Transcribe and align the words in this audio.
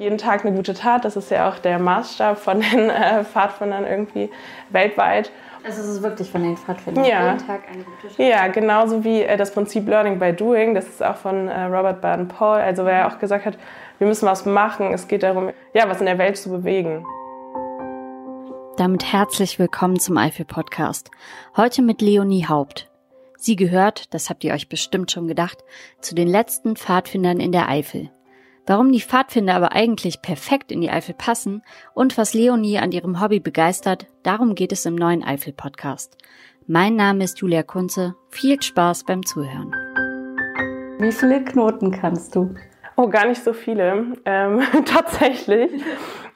Jeden 0.00 0.16
Tag 0.16 0.46
eine 0.46 0.56
gute 0.56 0.72
Tat, 0.72 1.04
das 1.04 1.14
ist 1.14 1.30
ja 1.30 1.46
auch 1.46 1.58
der 1.58 1.78
Maßstab 1.78 2.38
von 2.38 2.62
den 2.62 2.88
äh, 2.88 3.22
Pfadfindern 3.22 3.84
irgendwie 3.84 4.30
weltweit. 4.70 5.30
Also 5.62 5.82
es 5.82 5.88
ist 5.88 6.02
wirklich 6.02 6.30
von 6.30 6.42
den 6.42 6.56
Pfadfindern. 6.56 7.04
Ja. 7.04 7.32
Jeden 7.34 7.46
Tag 7.46 7.68
eine 7.70 7.84
gute 7.84 8.08
Tat. 8.08 8.16
Ja, 8.16 8.46
genauso 8.48 9.04
wie 9.04 9.20
äh, 9.20 9.36
das 9.36 9.52
Prinzip 9.52 9.86
Learning 9.86 10.18
by 10.18 10.32
Doing, 10.32 10.74
das 10.74 10.88
ist 10.88 11.02
auch 11.02 11.16
von 11.16 11.48
äh, 11.48 11.64
Robert 11.64 12.00
Baden-Powell, 12.00 12.62
also 12.62 12.86
wer 12.86 13.08
auch 13.08 13.18
gesagt 13.18 13.44
hat, 13.44 13.58
wir 13.98 14.06
müssen 14.06 14.24
was 14.24 14.46
machen, 14.46 14.90
es 14.94 15.06
geht 15.06 15.22
darum, 15.22 15.50
ja, 15.74 15.86
was 15.86 16.00
in 16.00 16.06
der 16.06 16.16
Welt 16.16 16.38
zu 16.38 16.48
bewegen. 16.48 17.04
Damit 18.78 19.12
herzlich 19.12 19.58
willkommen 19.58 20.00
zum 20.00 20.16
Eifel 20.16 20.46
Podcast. 20.46 21.10
Heute 21.58 21.82
mit 21.82 22.00
Leonie 22.00 22.46
Haupt. 22.46 22.90
Sie 23.36 23.54
gehört, 23.54 24.14
das 24.14 24.30
habt 24.30 24.44
ihr 24.44 24.54
euch 24.54 24.70
bestimmt 24.70 25.10
schon 25.10 25.28
gedacht, 25.28 25.58
zu 26.00 26.14
den 26.14 26.28
letzten 26.28 26.76
Pfadfindern 26.76 27.38
in 27.38 27.52
der 27.52 27.68
Eifel. 27.68 28.10
Warum 28.70 28.92
die 28.92 29.00
Pfadfinder 29.00 29.56
aber 29.56 29.72
eigentlich 29.72 30.22
perfekt 30.22 30.70
in 30.70 30.80
die 30.80 30.90
Eifel 30.90 31.12
passen 31.12 31.64
und 31.92 32.16
was 32.16 32.34
Leonie 32.34 32.78
an 32.78 32.92
ihrem 32.92 33.20
Hobby 33.20 33.40
begeistert, 33.40 34.06
darum 34.22 34.54
geht 34.54 34.70
es 34.70 34.86
im 34.86 34.94
neuen 34.94 35.24
Eifel 35.24 35.52
Podcast. 35.52 36.16
Mein 36.68 36.94
Name 36.94 37.24
ist 37.24 37.40
Julia 37.40 37.64
Kunze. 37.64 38.14
Viel 38.28 38.62
Spaß 38.62 39.06
beim 39.06 39.26
Zuhören. 39.26 39.74
Wie 41.00 41.10
viele 41.10 41.42
Knoten 41.42 41.90
kannst 41.90 42.36
du? 42.36 42.54
Oh, 42.94 43.08
gar 43.08 43.26
nicht 43.26 43.42
so 43.42 43.52
viele. 43.52 44.14
Ähm, 44.24 44.62
tatsächlich. 44.84 45.72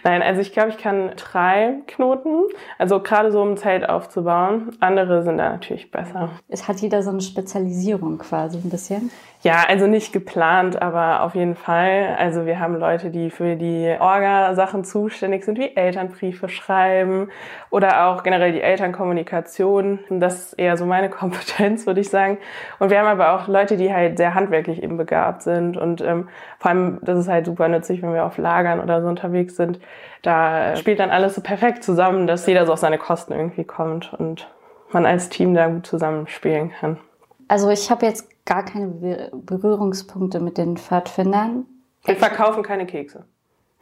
Nein, 0.04 0.22
also 0.22 0.42
ich 0.42 0.52
glaube, 0.52 0.68
ich 0.68 0.76
kann 0.76 1.12
drei 1.16 1.76
Knoten. 1.86 2.44
Also 2.76 3.00
gerade 3.00 3.32
so, 3.32 3.40
um 3.40 3.52
ein 3.52 3.56
Zelt 3.56 3.88
aufzubauen. 3.88 4.76
Andere 4.80 5.22
sind 5.22 5.38
da 5.38 5.48
natürlich 5.48 5.90
besser. 5.90 6.28
Es 6.48 6.68
hat 6.68 6.80
jeder 6.80 7.02
so 7.02 7.10
eine 7.10 7.22
Spezialisierung 7.22 8.18
quasi 8.18 8.58
ein 8.58 8.68
bisschen. 8.68 9.10
Ja, 9.44 9.64
also 9.68 9.86
nicht 9.86 10.14
geplant, 10.14 10.80
aber 10.80 11.22
auf 11.22 11.34
jeden 11.34 11.54
Fall. 11.54 12.16
Also 12.18 12.46
wir 12.46 12.60
haben 12.60 12.76
Leute, 12.76 13.10
die 13.10 13.28
für 13.28 13.56
die 13.56 13.94
Orga-Sachen 13.98 14.84
zuständig 14.84 15.44
sind, 15.44 15.58
wie 15.58 15.76
Elternbriefe 15.76 16.48
schreiben 16.48 17.28
oder 17.68 18.06
auch 18.06 18.22
generell 18.22 18.52
die 18.52 18.62
Elternkommunikation. 18.62 19.98
Das 20.08 20.46
ist 20.46 20.52
eher 20.54 20.78
so 20.78 20.86
meine 20.86 21.10
Kompetenz, 21.10 21.86
würde 21.86 22.00
ich 22.00 22.08
sagen. 22.08 22.38
Und 22.78 22.88
wir 22.88 22.98
haben 22.98 23.06
aber 23.06 23.34
auch 23.34 23.46
Leute, 23.46 23.76
die 23.76 23.92
halt 23.92 24.16
sehr 24.16 24.34
handwerklich 24.34 24.82
eben 24.82 24.96
begabt 24.96 25.42
sind. 25.42 25.76
Und 25.76 26.00
ähm, 26.00 26.28
vor 26.58 26.70
allem, 26.70 26.98
das 27.02 27.18
ist 27.18 27.28
halt 27.28 27.44
super 27.44 27.68
nützlich, 27.68 28.00
wenn 28.00 28.14
wir 28.14 28.24
auf 28.24 28.38
Lagern 28.38 28.80
oder 28.80 29.02
so 29.02 29.08
unterwegs 29.08 29.56
sind. 29.56 29.78
Da 30.22 30.76
spielt 30.76 31.00
dann 31.00 31.10
alles 31.10 31.34
so 31.34 31.42
perfekt 31.42 31.84
zusammen, 31.84 32.26
dass 32.26 32.46
jeder 32.46 32.66
so 32.66 32.72
auf 32.72 32.78
seine 32.78 32.98
Kosten 32.98 33.32
irgendwie 33.32 33.64
kommt 33.64 34.14
und 34.14 34.48
man 34.90 35.04
als 35.04 35.28
Team 35.28 35.54
da 35.54 35.68
gut 35.68 35.86
zusammenspielen 35.86 36.72
kann. 36.72 36.98
Also 37.48 37.68
ich 37.68 37.90
habe 37.90 38.06
jetzt 38.06 38.44
gar 38.46 38.64
keine 38.64 38.88
Berührungspunkte 39.32 40.40
mit 40.40 40.56
den 40.56 40.76
Pfadfindern. 40.76 41.66
Wir 42.04 42.16
verkaufen 42.16 42.62
keine 42.62 42.86
Kekse. 42.86 43.24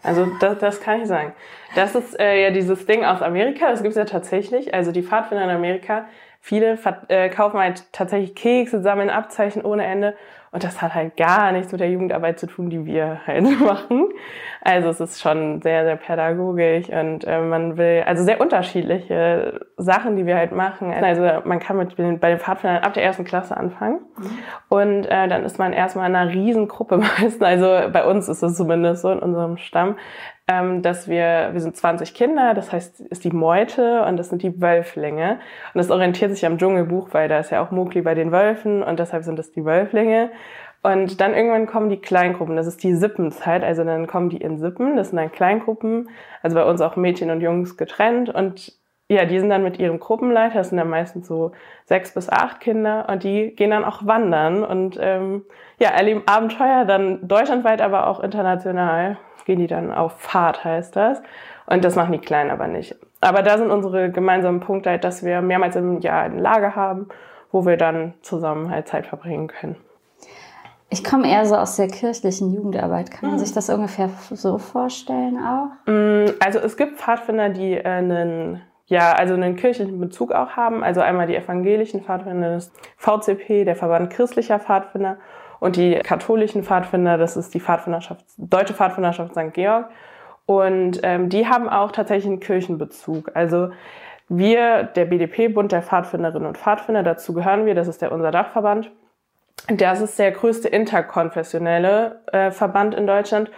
Also 0.02 0.26
das, 0.40 0.58
das 0.58 0.80
kann 0.80 1.00
ich 1.00 1.08
sagen. 1.08 1.32
Das 1.74 1.94
ist 1.94 2.18
äh, 2.18 2.42
ja 2.42 2.50
dieses 2.50 2.86
Ding 2.86 3.04
aus 3.04 3.22
Amerika, 3.22 3.70
das 3.70 3.82
gibt 3.82 3.92
es 3.92 3.96
ja 3.96 4.04
tatsächlich. 4.04 4.74
Also 4.74 4.90
die 4.90 5.02
Pfadfinder 5.02 5.44
in 5.44 5.50
Amerika, 5.50 6.06
viele 6.40 6.76
äh, 7.08 7.28
kaufen 7.28 7.58
halt 7.58 7.84
tatsächlich 7.92 8.34
Kekse, 8.34 8.82
sammeln 8.82 9.10
Abzeichen 9.10 9.64
ohne 9.64 9.84
Ende 9.84 10.16
und 10.52 10.64
das 10.64 10.82
hat 10.82 10.94
halt 10.94 11.16
gar 11.16 11.50
nichts 11.50 11.72
mit 11.72 11.80
der 11.80 11.90
Jugendarbeit 11.90 12.38
zu 12.38 12.46
tun, 12.46 12.68
die 12.68 12.84
wir 12.84 13.22
halt 13.26 13.42
machen. 13.60 14.10
Also 14.60 14.90
es 14.90 15.00
ist 15.00 15.20
schon 15.20 15.62
sehr, 15.62 15.84
sehr 15.84 15.96
pädagogisch 15.96 16.90
und 16.90 17.24
äh, 17.26 17.40
man 17.40 17.78
will, 17.78 18.04
also 18.06 18.22
sehr 18.22 18.40
unterschiedliche 18.40 19.66
Sachen, 19.78 20.14
die 20.14 20.26
wir 20.26 20.36
halt 20.36 20.52
machen. 20.52 20.92
Also 20.92 21.22
man 21.44 21.58
kann 21.58 21.78
mit 21.78 21.96
bei 21.96 22.28
den 22.28 22.38
Pfadfindern 22.38 22.82
ab 22.82 22.92
der 22.92 23.02
ersten 23.02 23.24
Klasse 23.24 23.56
anfangen 23.56 24.00
mhm. 24.18 24.38
und 24.68 25.06
äh, 25.06 25.26
dann 25.26 25.42
ist 25.44 25.58
man 25.58 25.72
erstmal 25.72 26.08
in 26.08 26.14
einer 26.14 26.30
riesen 26.30 26.68
Gruppe 26.68 26.96
meistens. 27.18 27.40
Also 27.40 27.90
bei 27.90 28.04
uns 28.04 28.28
ist 28.28 28.42
es 28.42 28.54
zumindest 28.54 29.02
so 29.02 29.10
in 29.10 29.20
unserem 29.20 29.56
Stamm, 29.56 29.96
dass 30.82 31.08
wir, 31.08 31.50
wir 31.52 31.60
sind 31.60 31.76
20 31.76 32.14
Kinder, 32.14 32.54
das 32.54 32.72
heißt, 32.72 33.00
ist 33.00 33.24
die 33.24 33.30
Meute 33.30 34.04
und 34.04 34.16
das 34.16 34.28
sind 34.28 34.42
die 34.42 34.60
Wölflinge. 34.60 35.38
Und 35.74 35.78
das 35.78 35.90
orientiert 35.90 36.32
sich 36.32 36.46
am 36.46 36.58
Dschungelbuch, 36.58 37.08
weil 37.12 37.28
da 37.28 37.38
ist 37.38 37.50
ja 37.50 37.62
auch 37.62 37.70
Mowgli 37.70 38.02
bei 38.02 38.14
den 38.14 38.32
Wölfen 38.32 38.82
und 38.82 38.98
deshalb 38.98 39.24
sind 39.24 39.38
das 39.38 39.52
die 39.52 39.64
Wölflinge. 39.64 40.30
Und 40.82 41.20
dann 41.20 41.34
irgendwann 41.34 41.66
kommen 41.66 41.90
die 41.90 42.00
Kleingruppen, 42.00 42.56
das 42.56 42.66
ist 42.66 42.82
die 42.82 42.94
Sippenzeit, 42.94 43.62
also 43.62 43.84
dann 43.84 44.08
kommen 44.08 44.30
die 44.30 44.38
in 44.38 44.58
Sippen, 44.58 44.96
das 44.96 45.10
sind 45.10 45.16
dann 45.16 45.30
Kleingruppen, 45.30 46.08
also 46.42 46.56
bei 46.56 46.64
uns 46.64 46.80
auch 46.80 46.96
Mädchen 46.96 47.30
und 47.30 47.40
Jungs 47.40 47.76
getrennt 47.76 48.28
und 48.28 48.72
ja, 49.14 49.24
die 49.24 49.38
sind 49.38 49.50
dann 49.50 49.62
mit 49.62 49.78
ihrem 49.78 49.98
Gruppenleiter, 50.00 50.54
das 50.54 50.68
sind 50.70 50.78
dann 50.78 50.88
meistens 50.88 51.26
so 51.26 51.52
sechs 51.84 52.14
bis 52.14 52.28
acht 52.28 52.60
Kinder 52.60 53.06
und 53.10 53.22
die 53.22 53.54
gehen 53.54 53.70
dann 53.70 53.84
auch 53.84 54.06
wandern 54.06 54.64
und 54.64 54.98
ähm, 55.00 55.44
ja, 55.78 55.90
erleben 55.90 56.22
Abenteuer 56.26 56.84
dann 56.84 57.26
deutschlandweit, 57.26 57.80
aber 57.80 58.06
auch 58.06 58.20
international 58.20 59.18
gehen 59.44 59.58
die 59.58 59.66
dann 59.66 59.92
auf 59.92 60.20
Fahrt, 60.20 60.64
heißt 60.64 60.94
das. 60.96 61.22
Und 61.66 61.84
das 61.84 61.96
machen 61.96 62.12
die 62.12 62.18
Kleinen 62.18 62.50
aber 62.50 62.66
nicht. 62.66 62.96
Aber 63.20 63.42
da 63.42 63.58
sind 63.58 63.70
unsere 63.70 64.10
gemeinsamen 64.10 64.60
Punkte 64.60 64.90
halt, 64.90 65.04
dass 65.04 65.24
wir 65.24 65.40
mehrmals 65.40 65.76
im 65.76 66.00
Jahr 66.00 66.22
ein 66.22 66.38
Lager 66.38 66.74
haben, 66.74 67.08
wo 67.50 67.64
wir 67.66 67.76
dann 67.76 68.14
zusammen 68.22 68.70
halt 68.70 68.88
Zeit 68.88 69.06
verbringen 69.06 69.48
können. 69.48 69.76
Ich 70.90 71.04
komme 71.04 71.30
eher 71.30 71.46
so 71.46 71.56
aus 71.56 71.76
der 71.76 71.88
kirchlichen 71.88 72.52
Jugendarbeit. 72.52 73.10
Kann 73.10 73.30
man 73.30 73.38
hm. 73.38 73.44
sich 73.44 73.54
das 73.54 73.70
ungefähr 73.70 74.10
so 74.30 74.58
vorstellen 74.58 75.38
auch? 75.38 75.90
Mm, 75.90 76.34
also 76.38 76.58
es 76.58 76.76
gibt 76.76 76.98
Pfadfinder, 76.98 77.48
die 77.48 77.72
äh, 77.72 77.82
einen 77.82 78.60
ja, 78.86 79.12
also 79.12 79.34
einen 79.34 79.56
kirchlichen 79.56 79.98
Bezug 80.00 80.32
auch 80.32 80.50
haben. 80.50 80.82
Also 80.82 81.00
einmal 81.00 81.26
die 81.26 81.36
evangelischen 81.36 82.02
Pfadfinder, 82.02 82.54
das 82.54 82.72
VCP, 82.96 83.64
der 83.64 83.76
Verband 83.76 84.10
christlicher 84.10 84.58
Pfadfinder 84.58 85.18
und 85.60 85.76
die 85.76 85.94
katholischen 85.94 86.64
Pfadfinder, 86.64 87.18
das 87.18 87.36
ist 87.36 87.54
die 87.54 87.60
Pfadfinderschaft, 87.60 88.24
Deutsche 88.36 88.74
Pfadfinderschaft 88.74 89.32
St. 89.32 89.52
Georg. 89.52 89.88
Und 90.46 91.00
ähm, 91.04 91.28
die 91.28 91.46
haben 91.46 91.68
auch 91.68 91.92
tatsächlich 91.92 92.26
einen 92.26 92.40
Kirchenbezug. 92.40 93.30
Also 93.34 93.70
wir, 94.28 94.82
der 94.82 95.04
BDP, 95.04 95.48
Bund 95.48 95.72
der 95.72 95.82
Pfadfinderinnen 95.82 96.48
und 96.48 96.58
Pfadfinder, 96.58 97.02
dazu 97.02 97.32
gehören 97.32 97.64
wir, 97.64 97.74
das 97.74 97.86
ist 97.86 98.02
der 98.02 98.12
unser 98.12 98.30
Dachverband. 98.30 98.90
Das 99.68 100.00
ist 100.00 100.18
der 100.18 100.32
größte 100.32 100.68
interkonfessionelle 100.68 102.20
äh, 102.32 102.50
Verband 102.50 102.94
in 102.94 103.06
Deutschland. 103.06 103.50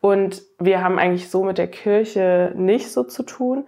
Und 0.00 0.42
wir 0.58 0.82
haben 0.82 0.98
eigentlich 0.98 1.30
so 1.30 1.44
mit 1.44 1.58
der 1.58 1.68
Kirche 1.68 2.52
nicht 2.56 2.90
so 2.90 3.04
zu 3.04 3.22
tun. 3.22 3.66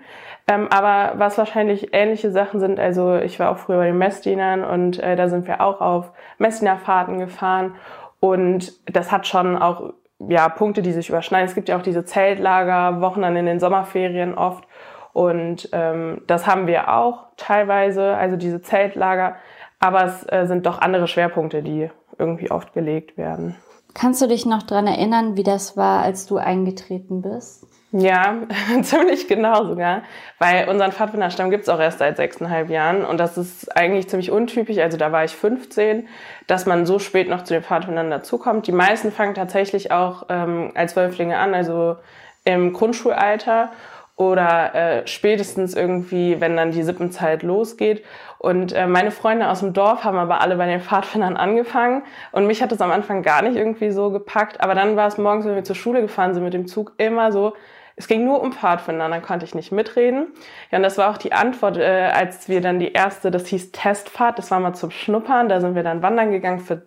Ähm, 0.48 0.68
aber 0.70 1.18
was 1.18 1.38
wahrscheinlich 1.38 1.94
ähnliche 1.94 2.30
Sachen 2.30 2.58
sind, 2.58 2.80
also 2.80 3.16
ich 3.16 3.38
war 3.38 3.50
auch 3.50 3.58
früher 3.58 3.76
bei 3.76 3.86
den 3.86 3.98
Messdienern 3.98 4.64
und 4.64 4.98
äh, 4.98 5.14
da 5.14 5.28
sind 5.28 5.46
wir 5.46 5.60
auch 5.60 5.80
auf 5.80 6.10
Messdienerfahrten 6.38 7.18
gefahren 7.18 7.76
und 8.18 8.72
das 8.92 9.12
hat 9.12 9.26
schon 9.26 9.56
auch 9.56 9.92
ja, 10.18 10.48
Punkte, 10.48 10.82
die 10.82 10.92
sich 10.92 11.08
überschneiden. 11.08 11.46
Es 11.46 11.54
gibt 11.54 11.68
ja 11.68 11.76
auch 11.76 11.82
diese 11.82 12.04
Zeltlager, 12.04 13.00
Wochen 13.00 13.22
dann 13.22 13.36
in 13.36 13.46
den 13.46 13.60
Sommerferien 13.60 14.34
oft 14.34 14.64
und 15.12 15.68
ähm, 15.72 16.22
das 16.26 16.46
haben 16.46 16.66
wir 16.66 16.92
auch 16.92 17.26
teilweise, 17.36 18.16
also 18.16 18.36
diese 18.36 18.62
Zeltlager, 18.62 19.36
aber 19.78 20.04
es 20.04 20.26
äh, 20.32 20.46
sind 20.46 20.66
doch 20.66 20.80
andere 20.80 21.06
Schwerpunkte, 21.06 21.62
die 21.62 21.88
irgendwie 22.18 22.50
oft 22.50 22.72
gelegt 22.72 23.16
werden. 23.16 23.56
Kannst 23.94 24.22
du 24.22 24.26
dich 24.26 24.46
noch 24.46 24.62
dran 24.62 24.86
erinnern, 24.86 25.36
wie 25.36 25.42
das 25.42 25.76
war, 25.76 26.02
als 26.02 26.26
du 26.26 26.36
eingetreten 26.38 27.22
bist? 27.22 27.66
Ja, 27.92 28.38
ziemlich 28.82 29.28
genau 29.28 29.66
sogar, 29.66 30.02
weil 30.38 30.66
unseren 30.68 30.92
Pfadfinderstamm 30.92 31.50
gibt's 31.50 31.68
auch 31.68 31.78
erst 31.78 31.98
seit 31.98 32.16
sechseinhalb 32.16 32.70
Jahren 32.70 33.04
und 33.04 33.18
das 33.18 33.36
ist 33.36 33.76
eigentlich 33.76 34.08
ziemlich 34.08 34.30
untypisch, 34.30 34.78
also 34.78 34.96
da 34.96 35.12
war 35.12 35.24
ich 35.24 35.32
15, 35.32 36.08
dass 36.46 36.64
man 36.64 36.86
so 36.86 36.98
spät 36.98 37.28
noch 37.28 37.44
zu 37.44 37.52
den 37.52 37.62
Pfadfindern 37.62 38.10
dazukommt. 38.10 38.66
Die 38.66 38.72
meisten 38.72 39.12
fangen 39.12 39.34
tatsächlich 39.34 39.92
auch 39.92 40.24
ähm, 40.30 40.72
als 40.74 40.96
Wölflinge 40.96 41.36
an, 41.36 41.54
also 41.54 41.96
im 42.44 42.72
Grundschulalter 42.72 43.70
oder 44.16 44.74
äh, 44.74 45.06
spätestens 45.06 45.74
irgendwie, 45.74 46.40
wenn 46.40 46.56
dann 46.56 46.70
die 46.70 46.82
Sippenzeit 46.82 47.42
losgeht. 47.42 48.04
Und 48.42 48.72
äh, 48.72 48.88
meine 48.88 49.12
Freunde 49.12 49.48
aus 49.48 49.60
dem 49.60 49.72
Dorf 49.72 50.02
haben 50.02 50.18
aber 50.18 50.40
alle 50.40 50.56
bei 50.56 50.66
den 50.66 50.80
Pfadfindern 50.80 51.36
angefangen 51.36 52.02
und 52.32 52.48
mich 52.48 52.60
hat 52.60 52.72
das 52.72 52.80
am 52.80 52.90
Anfang 52.90 53.22
gar 53.22 53.40
nicht 53.40 53.54
irgendwie 53.54 53.92
so 53.92 54.10
gepackt. 54.10 54.60
Aber 54.60 54.74
dann 54.74 54.96
war 54.96 55.06
es 55.06 55.16
morgens, 55.16 55.46
wenn 55.46 55.54
wir 55.54 55.62
zur 55.62 55.76
Schule 55.76 56.00
gefahren 56.00 56.34
sind 56.34 56.42
mit 56.42 56.52
dem 56.52 56.66
Zug, 56.66 56.92
immer 56.98 57.30
so, 57.30 57.52
es 57.94 58.08
ging 58.08 58.24
nur 58.24 58.42
um 58.42 58.50
Pfadfinder, 58.50 59.08
dann 59.08 59.22
konnte 59.22 59.44
ich 59.44 59.54
nicht 59.54 59.70
mitreden. 59.70 60.26
Ja, 60.72 60.78
und 60.78 60.82
das 60.82 60.98
war 60.98 61.12
auch 61.12 61.18
die 61.18 61.32
Antwort, 61.32 61.76
äh, 61.76 62.10
als 62.12 62.48
wir 62.48 62.60
dann 62.60 62.80
die 62.80 62.90
erste, 62.90 63.30
das 63.30 63.46
hieß 63.46 63.70
Testfahrt, 63.70 64.38
das 64.38 64.50
war 64.50 64.58
mal 64.58 64.74
zum 64.74 64.90
Schnuppern, 64.90 65.48
da 65.48 65.60
sind 65.60 65.76
wir 65.76 65.84
dann 65.84 66.02
wandern 66.02 66.32
gegangen 66.32 66.58
für 66.58 66.82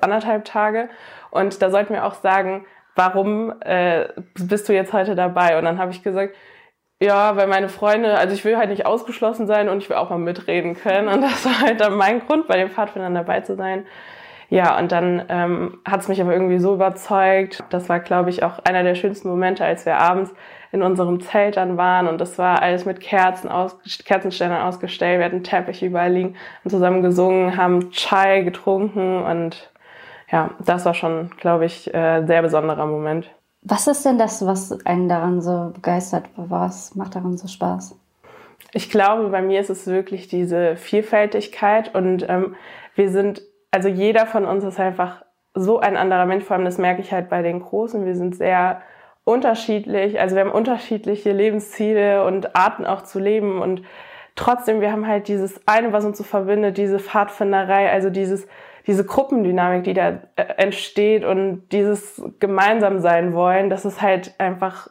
anderthalb 0.00 0.44
Tage. 0.44 0.88
Und 1.32 1.62
da 1.62 1.70
sollten 1.70 1.94
wir 1.94 2.04
auch 2.04 2.14
sagen, 2.14 2.64
warum 2.94 3.60
äh, 3.62 4.06
bist 4.34 4.68
du 4.68 4.72
jetzt 4.72 4.92
heute 4.92 5.16
dabei? 5.16 5.58
Und 5.58 5.64
dann 5.64 5.78
habe 5.78 5.90
ich 5.90 6.04
gesagt, 6.04 6.36
ja, 7.02 7.36
weil 7.36 7.48
meine 7.48 7.68
Freunde, 7.68 8.16
also 8.16 8.34
ich 8.34 8.44
will 8.44 8.56
halt 8.56 8.70
nicht 8.70 8.86
ausgeschlossen 8.86 9.46
sein 9.46 9.68
und 9.68 9.78
ich 9.78 9.88
will 9.88 9.96
auch 9.96 10.10
mal 10.10 10.18
mitreden 10.18 10.74
können. 10.74 11.08
Und 11.08 11.22
das 11.22 11.44
war 11.44 11.60
halt 11.60 11.80
dann 11.80 11.96
mein 11.96 12.20
Grund, 12.26 12.46
bei 12.46 12.56
den 12.56 12.70
Pfadfindern 12.70 13.14
dabei 13.14 13.40
zu 13.40 13.56
sein. 13.56 13.86
Ja, 14.48 14.78
und 14.78 14.92
dann 14.92 15.24
ähm, 15.28 15.80
hat 15.88 16.00
es 16.02 16.08
mich 16.08 16.20
aber 16.20 16.32
irgendwie 16.32 16.58
so 16.58 16.74
überzeugt. 16.74 17.64
Das 17.70 17.88
war, 17.88 18.00
glaube 18.00 18.30
ich, 18.30 18.42
auch 18.42 18.58
einer 18.60 18.82
der 18.82 18.94
schönsten 18.94 19.28
Momente, 19.28 19.64
als 19.64 19.86
wir 19.86 19.96
abends 19.96 20.32
in 20.72 20.82
unserem 20.82 21.20
Zelt 21.20 21.56
dann 21.56 21.76
waren 21.76 22.08
und 22.08 22.18
das 22.20 22.38
war 22.38 22.62
alles 22.62 22.86
mit 22.86 23.00
Kerzen 23.00 23.50
aus, 23.50 23.78
Kerzenständern 24.04 24.62
ausgestellt. 24.62 25.18
Wir 25.18 25.26
hatten 25.26 25.44
Teppich 25.44 25.82
überall 25.82 26.12
liegen 26.12 26.36
und 26.64 26.70
zusammen 26.70 27.02
gesungen, 27.02 27.58
haben 27.58 27.90
Chai 27.90 28.40
getrunken 28.40 29.22
und 29.22 29.70
ja, 30.30 30.50
das 30.64 30.86
war 30.86 30.94
schon, 30.94 31.30
glaube 31.36 31.66
ich, 31.66 31.92
äh, 31.94 32.24
sehr 32.24 32.40
besonderer 32.40 32.86
Moment. 32.86 33.30
Was 33.62 33.86
ist 33.86 34.04
denn 34.04 34.18
das, 34.18 34.44
was 34.44 34.84
einen 34.84 35.08
daran 35.08 35.40
so 35.40 35.70
begeistert? 35.72 36.24
Was 36.36 36.96
macht 36.96 37.14
daran 37.14 37.38
so 37.38 37.46
Spaß? 37.46 37.96
Ich 38.72 38.90
glaube, 38.90 39.28
bei 39.28 39.40
mir 39.40 39.60
ist 39.60 39.70
es 39.70 39.86
wirklich 39.86 40.26
diese 40.26 40.76
Vielfältigkeit 40.76 41.94
und 41.94 42.26
ähm, 42.28 42.56
wir 42.96 43.10
sind, 43.10 43.42
also 43.70 43.88
jeder 43.88 44.26
von 44.26 44.46
uns 44.46 44.64
ist 44.64 44.80
einfach 44.80 45.24
so 45.54 45.78
ein 45.78 45.96
anderer 45.96 46.26
Mensch, 46.26 46.44
vor 46.44 46.56
allem 46.56 46.64
das 46.64 46.78
merke 46.78 47.02
ich 47.02 47.12
halt 47.12 47.28
bei 47.28 47.42
den 47.42 47.60
Großen. 47.60 48.04
Wir 48.04 48.16
sind 48.16 48.34
sehr 48.34 48.82
unterschiedlich, 49.24 50.18
also 50.18 50.34
wir 50.34 50.44
haben 50.44 50.50
unterschiedliche 50.50 51.30
Lebensziele 51.30 52.24
und 52.24 52.56
Arten 52.56 52.84
auch 52.84 53.02
zu 53.02 53.20
leben 53.20 53.62
und 53.62 53.82
trotzdem, 54.34 54.80
wir 54.80 54.90
haben 54.90 55.06
halt 55.06 55.28
dieses 55.28 55.60
eine, 55.68 55.92
was 55.92 56.04
uns 56.04 56.18
so 56.18 56.24
verbindet, 56.24 56.78
diese 56.78 56.98
Pfadfinderei, 56.98 57.92
also 57.92 58.10
dieses, 58.10 58.48
diese 58.86 59.04
Gruppendynamik, 59.04 59.84
die 59.84 59.94
da 59.94 60.20
äh, 60.36 60.42
entsteht 60.56 61.24
und 61.24 61.68
dieses 61.70 62.22
gemeinsam 62.40 63.00
sein 63.00 63.32
wollen, 63.32 63.70
das 63.70 63.84
ist 63.84 64.02
halt 64.02 64.34
einfach 64.38 64.88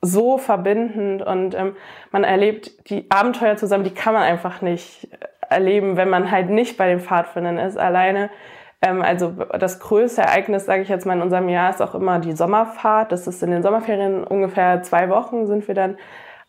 so 0.00 0.38
verbindend 0.38 1.22
und 1.22 1.54
ähm, 1.54 1.74
man 2.12 2.22
erlebt 2.22 2.88
die 2.90 3.10
Abenteuer 3.10 3.56
zusammen, 3.56 3.84
die 3.84 3.94
kann 3.94 4.14
man 4.14 4.22
einfach 4.22 4.62
nicht 4.62 5.08
erleben, 5.48 5.96
wenn 5.96 6.08
man 6.08 6.30
halt 6.30 6.50
nicht 6.50 6.76
bei 6.76 6.88
den 6.88 7.00
Pfadfindern 7.00 7.58
ist. 7.58 7.76
Alleine, 7.76 8.30
ähm, 8.80 9.02
also 9.02 9.30
das 9.58 9.80
größte 9.80 10.22
Ereignis, 10.22 10.66
sage 10.66 10.82
ich 10.82 10.88
jetzt 10.88 11.06
mal, 11.06 11.16
in 11.16 11.22
unserem 11.22 11.48
Jahr 11.48 11.70
ist 11.70 11.82
auch 11.82 11.94
immer 11.94 12.20
die 12.20 12.36
Sommerfahrt. 12.36 13.10
Das 13.10 13.26
ist 13.26 13.42
in 13.42 13.50
den 13.50 13.62
Sommerferien 13.62 14.24
ungefähr 14.24 14.82
zwei 14.82 15.08
Wochen 15.08 15.46
sind 15.46 15.66
wir 15.66 15.74
dann 15.74 15.96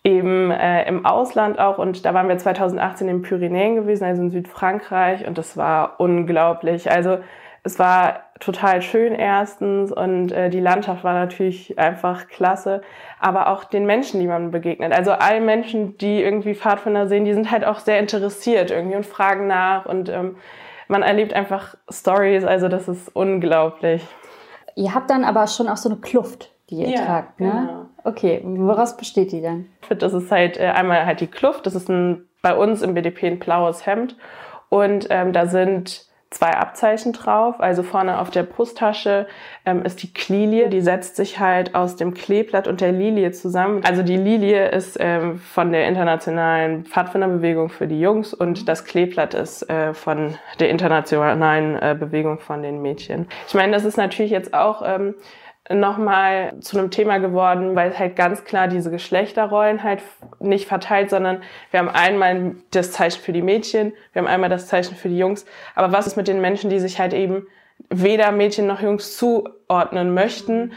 eben 0.03 0.51
äh, 0.51 0.87
im 0.87 1.05
Ausland 1.05 1.59
auch 1.59 1.77
und 1.77 2.05
da 2.05 2.13
waren 2.13 2.29
wir 2.29 2.37
2018 2.37 3.09
in 3.09 3.21
Pyrenäen 3.21 3.75
gewesen, 3.75 4.05
also 4.05 4.21
in 4.21 4.29
Südfrankreich 4.29 5.27
und 5.27 5.37
das 5.37 5.57
war 5.57 5.99
unglaublich. 5.99 6.89
Also 6.89 7.19
es 7.63 7.77
war 7.77 8.21
total 8.39 8.81
schön 8.81 9.13
erstens 9.13 9.91
und 9.91 10.31
äh, 10.31 10.49
die 10.49 10.61
Landschaft 10.61 11.03
war 11.03 11.13
natürlich 11.13 11.77
einfach 11.77 12.27
klasse, 12.27 12.81
aber 13.19 13.49
auch 13.49 13.65
den 13.65 13.85
Menschen, 13.85 14.21
die 14.21 14.27
man 14.27 14.51
begegnet. 14.51 14.93
Also 14.93 15.11
alle 15.11 15.41
Menschen, 15.41 15.97
die 15.97 16.21
irgendwie 16.21 16.55
Pfadfinder 16.55 17.07
sehen, 17.07 17.25
die 17.25 17.33
sind 17.33 17.51
halt 17.51 17.65
auch 17.65 17.79
sehr 17.79 17.99
interessiert 17.99 18.71
irgendwie 18.71 18.95
und 18.95 19.05
fragen 19.05 19.47
nach 19.47 19.85
und 19.85 20.07
ähm, 20.07 20.37
man 20.87 21.03
erlebt 21.03 21.33
einfach 21.33 21.75
Stories, 21.91 22.45
also 22.45 22.69
das 22.69 22.87
ist 22.87 23.15
unglaublich. 23.15 24.07
Ihr 24.75 24.95
habt 24.95 25.09
dann 25.09 25.25
aber 25.25 25.45
schon 25.47 25.67
auch 25.67 25.77
so 25.77 25.89
eine 25.89 25.99
Kluft, 25.99 26.51
die 26.69 26.75
ihr 26.75 26.89
ja, 26.89 27.05
tragt, 27.05 27.39
ne? 27.41 27.49
Genau. 27.51 27.88
Okay, 28.03 28.41
woraus 28.43 28.97
besteht 28.97 29.31
die 29.31 29.41
dann? 29.41 29.65
Das 29.89 30.13
ist 30.13 30.31
halt 30.31 30.57
äh, 30.57 30.67
einmal 30.67 31.05
halt 31.05 31.21
die 31.21 31.27
Kluft, 31.27 31.65
das 31.65 31.75
ist 31.75 31.89
ein, 31.89 32.27
bei 32.41 32.55
uns 32.55 32.81
im 32.81 32.93
BDP 32.93 33.27
ein 33.27 33.39
blaues 33.39 33.85
Hemd 33.85 34.15
und 34.69 35.07
ähm, 35.09 35.33
da 35.33 35.47
sind 35.47 36.09
zwei 36.29 36.51
Abzeichen 36.51 37.13
drauf. 37.13 37.59
Also 37.59 37.83
vorne 37.83 38.19
auf 38.19 38.29
der 38.29 38.43
Brusttasche 38.43 39.27
ähm, 39.65 39.83
ist 39.83 40.03
die 40.03 40.13
Klilie, 40.13 40.69
die 40.69 40.81
setzt 40.81 41.15
sich 41.15 41.39
halt 41.39 41.75
aus 41.75 41.95
dem 41.95 42.13
Kleeblatt 42.13 42.67
und 42.67 42.81
der 42.81 42.91
Lilie 42.91 43.31
zusammen. 43.31 43.83
Also 43.83 44.03
die 44.03 44.17
Lilie 44.17 44.69
ist 44.69 44.97
ähm, 44.99 45.39
von 45.39 45.71
der 45.71 45.87
internationalen 45.87 46.85
Pfadfinderbewegung 46.85 47.69
für 47.69 47.87
die 47.87 47.99
Jungs 47.99 48.33
und 48.33 48.69
das 48.69 48.85
Kleeblatt 48.85 49.33
ist 49.33 49.69
äh, 49.69 49.93
von 49.93 50.35
der 50.59 50.69
internationalen 50.69 51.75
äh, 51.75 51.95
Bewegung 51.99 52.39
von 52.39 52.61
den 52.61 52.81
Mädchen. 52.81 53.27
Ich 53.47 53.55
meine, 53.55 53.71
das 53.71 53.85
ist 53.85 53.97
natürlich 53.97 54.31
jetzt 54.31 54.53
auch 54.53 54.83
ähm, 54.85 55.15
nochmal 55.71 56.53
zu 56.61 56.77
einem 56.77 56.89
Thema 56.89 57.19
geworden, 57.19 57.75
weil 57.75 57.97
halt 57.97 58.15
ganz 58.15 58.43
klar 58.43 58.67
diese 58.67 58.89
Geschlechterrollen 58.89 59.83
halt 59.83 60.01
nicht 60.39 60.67
verteilt, 60.67 61.11
sondern 61.11 61.43
wir 61.71 61.79
haben 61.79 61.89
einmal 61.89 62.55
das 62.71 62.91
Zeichen 62.91 63.21
für 63.21 63.33
die 63.33 63.43
Mädchen, 63.43 63.93
wir 64.13 64.21
haben 64.21 64.27
einmal 64.27 64.49
das 64.49 64.67
Zeichen 64.67 64.95
für 64.95 65.09
die 65.09 65.17
Jungs. 65.17 65.45
Aber 65.75 65.91
was 65.91 66.07
ist 66.07 66.17
mit 66.17 66.27
den 66.27 66.41
Menschen, 66.41 66.69
die 66.69 66.79
sich 66.79 66.99
halt 66.99 67.13
eben 67.13 67.45
weder 67.89 68.31
Mädchen 68.31 68.65
noch 68.65 68.81
Jungs 68.81 69.15
zuordnen 69.17 70.13
möchten? 70.13 70.73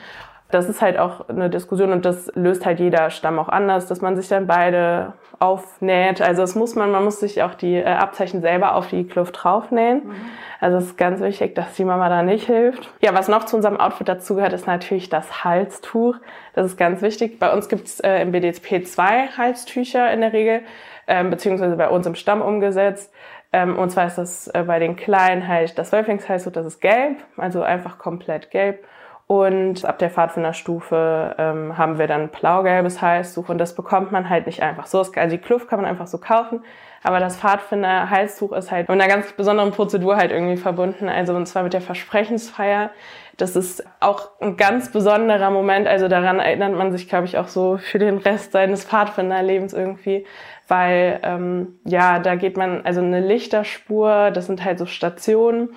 Das 0.52 0.68
ist 0.68 0.82
halt 0.82 0.98
auch 0.98 1.28
eine 1.28 1.50
Diskussion 1.50 1.92
und 1.92 2.04
das 2.04 2.30
löst 2.34 2.64
halt 2.64 2.78
jeder 2.78 3.10
Stamm 3.10 3.38
auch 3.38 3.48
anders, 3.48 3.86
dass 3.86 4.00
man 4.00 4.16
sich 4.16 4.28
dann 4.28 4.46
beide 4.46 5.14
aufnäht. 5.40 6.22
Also 6.22 6.42
das 6.42 6.54
muss 6.54 6.76
man, 6.76 6.92
man 6.92 7.02
muss 7.02 7.18
sich 7.18 7.42
auch 7.42 7.54
die 7.54 7.74
äh, 7.74 7.84
Abzeichen 7.84 8.42
selber 8.42 8.76
auf 8.76 8.86
die 8.88 9.06
Kluft 9.06 9.42
draufnähen. 9.42 10.06
Mhm. 10.06 10.14
Also 10.60 10.78
es 10.78 10.84
ist 10.84 10.98
ganz 10.98 11.20
wichtig, 11.20 11.56
dass 11.56 11.74
die 11.74 11.84
Mama 11.84 12.08
da 12.08 12.22
nicht 12.22 12.46
hilft. 12.46 12.88
Ja, 13.00 13.12
was 13.14 13.26
noch 13.26 13.44
zu 13.46 13.56
unserem 13.56 13.78
Outfit 13.78 14.08
dazugehört, 14.08 14.52
ist 14.52 14.68
natürlich 14.68 15.08
das 15.08 15.42
Halstuch. 15.42 16.16
Das 16.54 16.66
ist 16.66 16.76
ganz 16.76 17.02
wichtig. 17.02 17.40
Bei 17.40 17.52
uns 17.52 17.68
gibt's 17.68 17.98
äh, 17.98 18.22
im 18.22 18.30
BDSP 18.30 18.84
zwei 18.84 19.26
Halstücher 19.36 20.12
in 20.12 20.20
der 20.20 20.32
Regel, 20.32 20.60
ähm, 21.08 21.30
beziehungsweise 21.30 21.76
bei 21.76 21.88
uns 21.88 22.06
im 22.06 22.14
Stamm 22.14 22.42
umgesetzt. 22.42 23.12
Ähm, 23.52 23.76
und 23.78 23.90
zwar 23.90 24.06
ist 24.06 24.18
das 24.18 24.48
äh, 24.48 24.62
bei 24.66 24.78
den 24.78 24.96
Kleinen 24.96 25.48
halt 25.48 25.78
das 25.78 25.92
Wölflingshalstuch, 25.92 26.52
das 26.52 26.66
ist 26.66 26.80
gelb, 26.80 27.16
also 27.36 27.62
einfach 27.62 27.98
komplett 27.98 28.50
gelb. 28.50 28.84
Und 29.26 29.84
ab 29.84 29.98
der 29.98 30.10
Pfadfinderstufe 30.10 31.36
ähm, 31.38 31.78
haben 31.78 31.98
wir 31.98 32.06
dann 32.06 32.28
blaugelbes 32.28 33.00
Halstuch 33.00 33.48
und 33.48 33.58
das 33.58 33.74
bekommt 33.74 34.12
man 34.12 34.28
halt 34.28 34.46
nicht 34.46 34.62
einfach 34.62 34.86
so. 34.86 34.98
Also 34.98 35.36
die 35.36 35.38
Kluft 35.38 35.68
kann 35.68 35.80
man 35.80 35.88
einfach 35.88 36.06
so 36.06 36.18
kaufen. 36.18 36.62
Aber 37.04 37.18
das 37.18 37.36
Pfadfinder-Halstuch 37.36 38.52
ist 38.52 38.70
halt 38.70 38.88
mit 38.88 39.00
einer 39.00 39.12
ganz 39.12 39.32
besonderen 39.32 39.72
Prozedur 39.72 40.16
halt 40.16 40.30
irgendwie 40.30 40.56
verbunden. 40.56 41.08
Also 41.08 41.34
und 41.34 41.46
zwar 41.46 41.62
mit 41.62 41.72
der 41.72 41.80
Versprechensfeier. 41.80 42.90
Das 43.36 43.56
ist 43.56 43.84
auch 43.98 44.30
ein 44.40 44.56
ganz 44.56 44.92
besonderer 44.92 45.50
Moment. 45.50 45.88
Also 45.88 46.06
daran 46.06 46.38
erinnert 46.38 46.74
man 46.74 46.92
sich, 46.92 47.08
glaube 47.08 47.24
ich, 47.24 47.38
auch 47.38 47.48
so 47.48 47.78
für 47.78 47.98
den 47.98 48.18
Rest 48.18 48.52
seines 48.52 48.84
Pfadfinderlebens 48.84 49.72
irgendwie 49.72 50.26
weil 50.72 51.20
ähm, 51.22 51.78
ja, 51.84 52.18
da 52.18 52.34
geht 52.34 52.56
man, 52.56 52.80
also 52.86 53.02
eine 53.02 53.20
Lichterspur, 53.20 54.30
das 54.30 54.46
sind 54.46 54.64
halt 54.64 54.78
so 54.78 54.86
Stationen, 54.86 55.68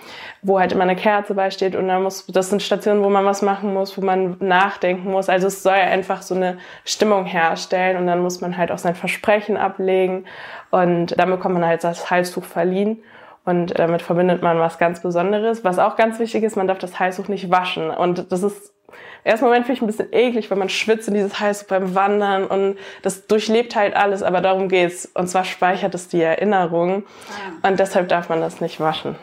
wo 0.42 0.58
halt 0.58 0.72
immer 0.72 0.84
eine 0.84 0.96
Kerze 0.96 1.34
beisteht 1.34 1.76
und 1.76 1.90
da 1.90 2.00
muss, 2.00 2.26
das 2.28 2.50
sind 2.50 2.62
Stationen, 2.62 3.04
wo 3.04 3.10
man 3.10 3.26
was 3.26 3.42
machen 3.42 3.74
muss, 3.74 3.98
wo 3.98 4.06
man 4.06 4.38
nachdenken 4.40 5.12
muss. 5.12 5.28
Also 5.28 5.48
es 5.48 5.64
soll 5.64 5.74
einfach 5.74 6.22
so 6.22 6.34
eine 6.34 6.60
Stimmung 6.86 7.26
herstellen 7.26 7.98
und 7.98 8.08
dann 8.08 8.22
muss 8.22 8.40
man 8.40 8.56
halt 8.56 8.72
auch 8.72 8.78
sein 8.78 8.96
Versprechen 8.96 9.58
ablegen 9.58 10.24
und 10.72 11.20
dann 11.20 11.30
bekommt 11.30 11.56
man 11.56 11.66
halt 11.66 11.84
das 11.84 12.10
Halstuch 12.10 12.46
verliehen. 12.46 13.04
Und 13.44 13.78
damit 13.78 14.02
verbindet 14.02 14.42
man 14.42 14.60
was 14.60 14.80
ganz 14.80 15.02
Besonderes. 15.02 15.66
Was 15.66 15.78
auch 15.78 15.98
ganz 15.98 16.20
wichtig 16.20 16.44
ist, 16.44 16.56
man 16.56 16.68
darf 16.68 16.80
das 16.80 17.00
Halstuch 17.00 17.28
nicht 17.28 17.52
waschen. 17.52 17.92
Und 17.92 18.32
das 18.32 18.44
ist 18.44 18.75
ersten 19.24 19.46
Moment 19.46 19.66
finde 19.66 19.78
ich 19.78 19.82
ein 19.82 19.88
bisschen 19.88 20.14
eklig, 20.14 20.52
weil 20.52 20.58
man 20.58 20.70
schwitzt 20.70 21.08
in 21.08 21.14
dieses 21.14 21.40
Heiß 21.40 21.66
beim 21.66 21.96
Wandern 21.96 22.46
und 22.46 22.78
das 23.02 23.28
durchlebt 23.28 23.76
halt 23.76 23.96
alles, 23.96 24.24
aber 24.24 24.42
darum 24.42 24.70
geht's. 24.70 25.06
Und 25.14 25.28
zwar 25.28 25.46
speichert 25.46 25.96
es 25.96 26.08
die 26.08 26.22
Erinnerung 26.22 27.04
ah. 27.30 27.68
und 27.68 27.80
deshalb 27.80 28.08
darf 28.10 28.30
man 28.30 28.40
das 28.40 28.62
nicht 28.62 28.80
waschen. 28.80 29.16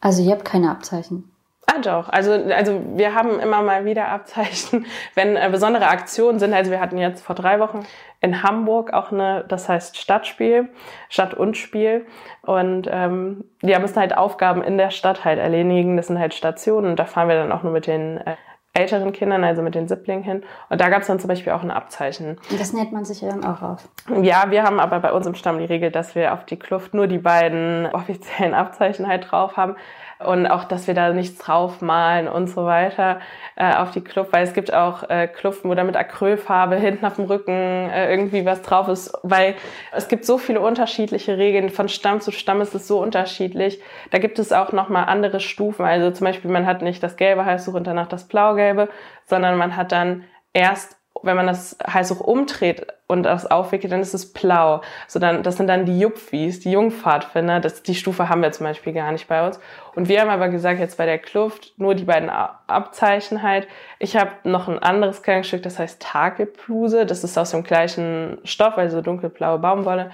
Also 0.00 0.22
ihr 0.22 0.32
habt 0.32 0.44
keine 0.44 0.70
Abzeichen? 0.70 1.30
Ah, 1.72 1.78
doch. 1.78 2.08
Also, 2.08 2.32
also 2.32 2.80
wir 2.94 3.14
haben 3.14 3.38
immer 3.38 3.62
mal 3.62 3.84
wieder 3.84 4.08
Abzeichen, 4.08 4.86
wenn 5.14 5.36
äh, 5.36 5.48
besondere 5.52 5.88
Aktionen 5.88 6.38
sind. 6.38 6.52
Also 6.52 6.70
wir 6.70 6.80
hatten 6.80 6.98
jetzt 6.98 7.22
vor 7.22 7.36
drei 7.36 7.60
Wochen 7.60 7.86
in 8.20 8.42
Hamburg 8.42 8.92
auch 8.92 9.12
eine, 9.12 9.44
das 9.46 9.68
heißt 9.68 9.96
Stadtspiel, 9.96 10.68
Stadt 11.08 11.34
und 11.34 11.56
Spiel. 11.56 12.06
Und 12.42 12.88
ähm, 12.90 13.44
die 13.62 13.78
müssen 13.78 13.96
halt 13.96 14.16
Aufgaben 14.16 14.62
in 14.62 14.78
der 14.78 14.90
Stadt 14.90 15.24
halt 15.24 15.38
erledigen. 15.38 15.96
Das 15.96 16.08
sind 16.08 16.18
halt 16.18 16.34
Stationen 16.34 16.90
und 16.90 16.96
da 16.98 17.04
fahren 17.04 17.28
wir 17.28 17.36
dann 17.36 17.52
auch 17.52 17.62
nur 17.62 17.72
mit 17.72 17.86
den 17.86 18.18
äh, 18.18 18.34
älteren 18.72 19.12
Kindern, 19.12 19.42
also 19.42 19.62
mit 19.62 19.74
den 19.74 19.88
Sibblingen 19.88 20.22
hin. 20.22 20.42
Und 20.68 20.80
da 20.80 20.88
gab 20.88 21.02
es 21.02 21.08
dann 21.08 21.18
zum 21.18 21.28
Beispiel 21.28 21.52
auch 21.52 21.62
ein 21.62 21.70
Abzeichen. 21.70 22.38
Und 22.50 22.60
das 22.60 22.72
nennt 22.72 22.92
man 22.92 23.04
sich 23.04 23.20
ja 23.20 23.28
dann 23.28 23.44
auch 23.44 23.62
auf. 23.62 23.88
Ja, 24.22 24.50
wir 24.50 24.62
haben 24.62 24.78
aber 24.78 25.00
bei 25.00 25.12
uns 25.12 25.26
im 25.26 25.34
Stamm 25.34 25.58
die 25.58 25.64
Regel, 25.64 25.90
dass 25.90 26.14
wir 26.14 26.32
auf 26.32 26.44
die 26.44 26.58
Kluft 26.58 26.94
nur 26.94 27.06
die 27.06 27.18
beiden 27.18 27.86
offiziellen 27.92 28.54
Abzeichen 28.54 29.08
halt 29.08 29.30
drauf 29.30 29.56
haben 29.56 29.76
und 30.24 30.46
auch, 30.46 30.64
dass 30.64 30.86
wir 30.86 30.94
da 30.94 31.12
nichts 31.12 31.38
draufmalen 31.38 32.28
und 32.28 32.48
so 32.48 32.64
weiter 32.66 33.20
äh, 33.56 33.74
auf 33.74 33.90
die 33.90 34.02
Kluft, 34.02 34.32
weil 34.32 34.44
es 34.44 34.52
gibt 34.52 34.72
auch 34.72 35.08
äh, 35.08 35.26
Kluften, 35.28 35.70
wo 35.70 35.74
da 35.74 35.84
mit 35.84 35.96
Acrylfarbe 35.96 36.76
hinten 36.76 37.04
auf 37.06 37.16
dem 37.16 37.24
Rücken 37.24 37.52
äh, 37.52 38.10
irgendwie 38.10 38.44
was 38.44 38.62
drauf 38.62 38.88
ist, 38.88 39.12
weil 39.22 39.54
es 39.92 40.08
gibt 40.08 40.24
so 40.24 40.38
viele 40.38 40.60
unterschiedliche 40.60 41.38
Regeln, 41.38 41.70
von 41.70 41.88
Stamm 41.88 42.20
zu 42.20 42.32
Stamm 42.32 42.60
ist 42.60 42.74
es 42.74 42.86
so 42.86 43.00
unterschiedlich. 43.00 43.80
Da 44.10 44.18
gibt 44.18 44.38
es 44.38 44.52
auch 44.52 44.72
nochmal 44.72 45.04
andere 45.06 45.40
Stufen, 45.40 45.84
also 45.84 46.10
zum 46.10 46.26
Beispiel 46.26 46.50
man 46.50 46.66
hat 46.66 46.82
nicht 46.82 47.02
das 47.02 47.16
gelbe 47.16 47.44
Halstuch 47.44 47.74
und 47.74 47.86
danach 47.86 48.08
das 48.08 48.28
blaugelbe, 48.28 48.88
sondern 49.26 49.56
man 49.56 49.76
hat 49.76 49.92
dann 49.92 50.24
erst 50.52 50.99
wenn 51.22 51.36
man 51.36 51.46
das 51.46 51.76
Halstuch 51.84 52.20
umdreht 52.20 52.86
und 53.06 53.24
das 53.24 53.50
aufwickelt, 53.50 53.92
dann 53.92 54.00
ist 54.00 54.14
es 54.14 54.32
blau. 54.32 54.82
So 55.08 55.18
dann, 55.18 55.42
das 55.42 55.56
sind 55.56 55.66
dann 55.66 55.84
die 55.84 55.98
Jupfis, 55.98 56.60
die 56.60 56.72
Jungpfadfinder. 56.72 57.60
Das, 57.60 57.82
die 57.82 57.94
Stufe 57.94 58.28
haben 58.28 58.42
wir 58.42 58.52
zum 58.52 58.64
Beispiel 58.64 58.92
gar 58.92 59.12
nicht 59.12 59.28
bei 59.28 59.46
uns. 59.46 59.58
Und 59.94 60.08
wir 60.08 60.20
haben 60.20 60.30
aber 60.30 60.48
gesagt, 60.48 60.78
jetzt 60.78 60.96
bei 60.96 61.06
der 61.06 61.18
Kluft 61.18 61.72
nur 61.76 61.94
die 61.94 62.04
beiden 62.04 62.30
Abzeichen 62.30 63.42
halt. 63.42 63.66
Ich 63.98 64.16
habe 64.16 64.30
noch 64.44 64.68
ein 64.68 64.78
anderes 64.78 65.22
Kleidungsstück, 65.22 65.62
das 65.62 65.78
heißt 65.78 66.00
Takelbluse. 66.00 67.04
Das 67.04 67.24
ist 67.24 67.36
aus 67.36 67.50
dem 67.50 67.64
gleichen 67.64 68.38
Stoff, 68.44 68.78
also 68.78 69.02
dunkelblaue 69.02 69.58
Baumwolle. 69.58 70.10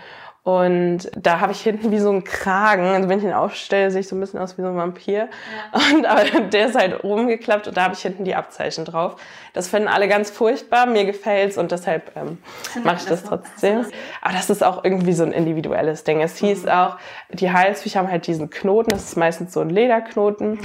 Und 0.46 1.10
da 1.16 1.40
habe 1.40 1.50
ich 1.50 1.60
hinten 1.60 1.90
wie 1.90 1.98
so 1.98 2.08
einen 2.08 2.22
Kragen. 2.22 2.84
Also 2.84 3.08
wenn 3.08 3.18
ich 3.18 3.24
ihn 3.24 3.32
aufstelle, 3.32 3.90
sehe 3.90 4.02
ich 4.02 4.06
so 4.06 4.14
ein 4.14 4.20
bisschen 4.20 4.38
aus 4.38 4.56
wie 4.56 4.62
so 4.62 4.68
ein 4.68 4.76
Vampir. 4.76 5.28
Ja. 5.72 5.80
Und 5.90 6.06
aber 6.06 6.22
der 6.40 6.68
ist 6.68 6.76
halt 6.76 7.02
rumgeklappt 7.02 7.66
und 7.66 7.76
da 7.76 7.82
habe 7.82 7.94
ich 7.94 8.00
hinten 8.00 8.22
die 8.22 8.36
Abzeichen 8.36 8.84
drauf. 8.84 9.16
Das 9.54 9.66
finden 9.66 9.88
alle 9.88 10.06
ganz 10.06 10.30
furchtbar. 10.30 10.86
Mir 10.86 11.04
gefällt's 11.04 11.58
und 11.58 11.72
deshalb 11.72 12.12
ähm, 12.14 12.38
mache 12.84 12.98
ich 12.98 13.06
das 13.06 13.24
trotzdem. 13.24 13.86
Aber 14.22 14.34
das 14.34 14.48
ist 14.48 14.62
auch 14.62 14.84
irgendwie 14.84 15.14
so 15.14 15.24
ein 15.24 15.32
individuelles 15.32 16.04
Ding. 16.04 16.20
Es 16.20 16.36
hieß 16.36 16.62
mhm. 16.62 16.68
auch, 16.68 16.96
die 17.30 17.50
Halstücher 17.50 17.98
haben 17.98 18.10
halt 18.12 18.28
diesen 18.28 18.48
Knoten. 18.48 18.90
Das 18.90 19.02
ist 19.02 19.16
meistens 19.16 19.52
so 19.52 19.58
ein 19.58 19.70
Lederknoten. 19.70 20.50
Mhm. 20.50 20.60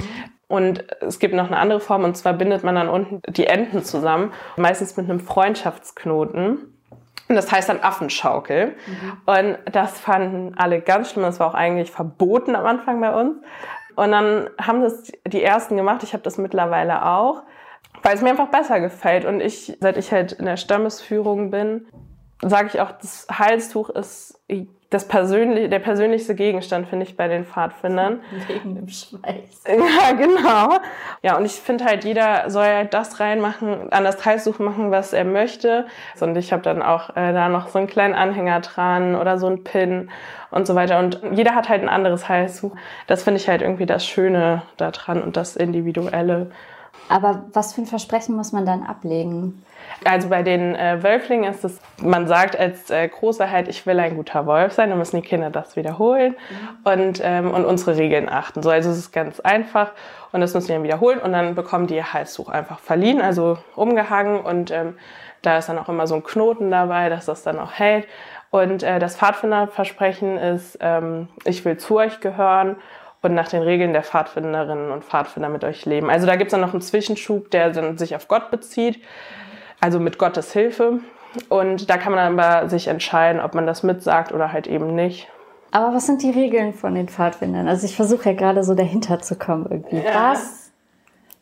Und 0.46 0.84
es 1.00 1.18
gibt 1.18 1.34
noch 1.34 1.48
eine 1.48 1.56
andere 1.56 1.80
Form, 1.80 2.04
und 2.04 2.16
zwar 2.16 2.34
bindet 2.34 2.62
man 2.62 2.76
dann 2.76 2.88
unten 2.88 3.20
die 3.32 3.48
Enden 3.48 3.82
zusammen, 3.82 4.32
meistens 4.56 4.96
mit 4.96 5.10
einem 5.10 5.18
Freundschaftsknoten. 5.18 6.71
Das 7.34 7.50
heißt 7.50 7.68
dann 7.68 7.80
Affenschaukel. 7.80 8.74
Mhm. 8.86 9.12
Und 9.26 9.58
das 9.72 9.98
fanden 10.00 10.54
alle 10.56 10.80
ganz 10.80 11.10
schlimm. 11.10 11.24
Das 11.24 11.40
war 11.40 11.48
auch 11.48 11.54
eigentlich 11.54 11.90
verboten 11.90 12.54
am 12.56 12.66
Anfang 12.66 13.00
bei 13.00 13.14
uns. 13.14 13.36
Und 13.94 14.12
dann 14.12 14.48
haben 14.60 14.82
das 14.82 15.12
die 15.26 15.42
ersten 15.42 15.76
gemacht. 15.76 16.02
Ich 16.02 16.12
habe 16.12 16.22
das 16.22 16.38
mittlerweile 16.38 17.04
auch, 17.04 17.42
weil 18.02 18.14
es 18.14 18.22
mir 18.22 18.30
einfach 18.30 18.48
besser 18.48 18.80
gefällt. 18.80 19.24
Und 19.24 19.40
ich, 19.40 19.76
seit 19.80 19.96
ich 19.96 20.12
halt 20.12 20.32
in 20.32 20.46
der 20.46 20.56
Stammesführung 20.56 21.50
bin, 21.50 21.86
sage 22.40 22.68
ich 22.72 22.80
auch, 22.80 22.92
das 22.92 23.26
Halstuch 23.30 23.90
ist 23.90 24.40
das 24.92 25.08
persönliche, 25.08 25.68
der 25.68 25.78
persönlichste 25.78 26.34
Gegenstand, 26.34 26.88
finde 26.88 27.06
ich, 27.06 27.16
bei 27.16 27.28
den 27.28 27.44
Pfadfindern. 27.44 28.20
Wegen 28.46 28.74
dem 28.74 28.88
Schweiß. 28.88 29.62
Ja, 29.68 30.12
genau. 30.12 30.78
Ja, 31.22 31.36
und 31.36 31.44
ich 31.44 31.52
finde 31.52 31.84
halt, 31.84 32.04
jeder 32.04 32.50
soll 32.50 32.66
halt 32.66 32.94
das 32.94 33.20
reinmachen, 33.20 33.92
an 33.92 34.04
das 34.04 34.24
Halstuch 34.24 34.58
machen, 34.58 34.90
was 34.90 35.12
er 35.12 35.24
möchte. 35.24 35.86
Und 36.20 36.36
ich 36.36 36.52
habe 36.52 36.62
dann 36.62 36.82
auch 36.82 37.10
äh, 37.10 37.32
da 37.32 37.48
noch 37.48 37.68
so 37.68 37.78
einen 37.78 37.86
kleinen 37.86 38.14
Anhänger 38.14 38.60
dran 38.60 39.14
oder 39.14 39.38
so 39.38 39.46
einen 39.46 39.64
Pin 39.64 40.10
und 40.50 40.66
so 40.66 40.74
weiter. 40.74 40.98
Und 40.98 41.20
jeder 41.32 41.54
hat 41.54 41.68
halt 41.68 41.82
ein 41.82 41.88
anderes 41.88 42.28
Halstuch. 42.28 42.74
Das 43.06 43.22
finde 43.22 43.40
ich 43.40 43.48
halt 43.48 43.62
irgendwie 43.62 43.86
das 43.86 44.06
Schöne 44.06 44.62
daran 44.76 45.22
und 45.22 45.36
das 45.36 45.56
Individuelle. 45.56 46.50
Aber 47.08 47.44
was 47.52 47.74
für 47.74 47.82
ein 47.82 47.86
Versprechen 47.86 48.34
muss 48.34 48.52
man 48.52 48.64
dann 48.64 48.84
ablegen? 48.84 49.62
Also 50.04 50.28
bei 50.28 50.42
den 50.42 50.74
äh, 50.74 51.02
Wölflingen 51.02 51.50
ist 51.50 51.64
es, 51.64 51.80
man 52.00 52.26
sagt 52.26 52.58
als 52.58 52.90
äh, 52.90 53.06
Großer 53.08 53.50
halt, 53.50 53.68
ich 53.68 53.86
will 53.86 53.98
ein 54.00 54.16
guter 54.16 54.46
Wolf 54.46 54.72
sein, 54.72 54.88
dann 54.88 54.98
müssen 54.98 55.16
die 55.16 55.26
Kinder 55.26 55.50
das 55.50 55.76
wiederholen 55.76 56.34
mhm. 56.84 56.90
und, 56.90 57.20
ähm, 57.22 57.50
und 57.50 57.64
unsere 57.64 57.96
Regeln 57.96 58.28
achten. 58.28 58.62
So, 58.62 58.70
also 58.70 58.90
es 58.90 58.98
ist 58.98 59.12
ganz 59.12 59.40
einfach 59.40 59.92
und 60.32 60.40
das 60.40 60.54
müssen 60.54 60.68
die 60.68 60.72
dann 60.72 60.82
wiederholen 60.82 61.18
und 61.18 61.32
dann 61.32 61.54
bekommen 61.54 61.86
die 61.86 61.96
ihr 61.96 62.12
Halstuch 62.12 62.48
einfach 62.48 62.78
verliehen, 62.78 63.20
also 63.20 63.58
umgehangen 63.76 64.40
und 64.40 64.70
ähm, 64.70 64.96
da 65.42 65.58
ist 65.58 65.68
dann 65.68 65.78
auch 65.78 65.88
immer 65.88 66.06
so 66.06 66.14
ein 66.14 66.24
Knoten 66.24 66.70
dabei, 66.70 67.08
dass 67.08 67.26
das 67.26 67.42
dann 67.42 67.58
auch 67.58 67.72
hält. 67.72 68.06
Und 68.50 68.82
äh, 68.82 68.98
das 68.98 69.16
Pfadfinderversprechen 69.16 70.36
ist, 70.36 70.78
ähm, 70.80 71.28
ich 71.44 71.64
will 71.64 71.78
zu 71.78 71.96
euch 71.96 72.20
gehören 72.20 72.76
und 73.22 73.34
nach 73.34 73.48
den 73.48 73.62
Regeln 73.62 73.92
der 73.92 74.02
Pfadfinderinnen 74.02 74.90
und 74.90 75.04
Pfadfinder 75.04 75.48
mit 75.48 75.64
euch 75.64 75.86
leben. 75.86 76.10
Also 76.10 76.26
da 76.26 76.36
gibt 76.36 76.48
es 76.48 76.52
dann 76.52 76.60
noch 76.60 76.72
einen 76.72 76.82
Zwischenschub, 76.82 77.50
der 77.50 77.70
dann 77.70 77.96
sich 77.96 78.14
auf 78.16 78.28
Gott 78.28 78.50
bezieht, 78.50 79.00
also 79.80 80.00
mit 80.00 80.18
Gottes 80.18 80.52
Hilfe. 80.52 80.98
Und 81.48 81.88
da 81.88 81.96
kann 81.96 82.12
man 82.12 82.36
dann 82.36 82.38
aber 82.38 82.68
sich 82.68 82.88
entscheiden, 82.88 83.40
ob 83.40 83.54
man 83.54 83.66
das 83.66 83.82
mitsagt 83.82 84.32
oder 84.32 84.52
halt 84.52 84.66
eben 84.66 84.94
nicht. 84.94 85.28
Aber 85.70 85.94
was 85.94 86.06
sind 86.06 86.22
die 86.22 86.30
Regeln 86.30 86.74
von 86.74 86.94
den 86.94 87.08
Pfadfindern? 87.08 87.66
Also 87.68 87.86
ich 87.86 87.96
versuche 87.96 88.30
ja 88.30 88.36
gerade 88.36 88.62
so 88.62 88.74
dahinter 88.74 89.20
zu 89.20 89.36
kommen 89.36 89.66
irgendwie. 89.70 89.96
Ja. 90.04 90.32
Was 90.32 90.70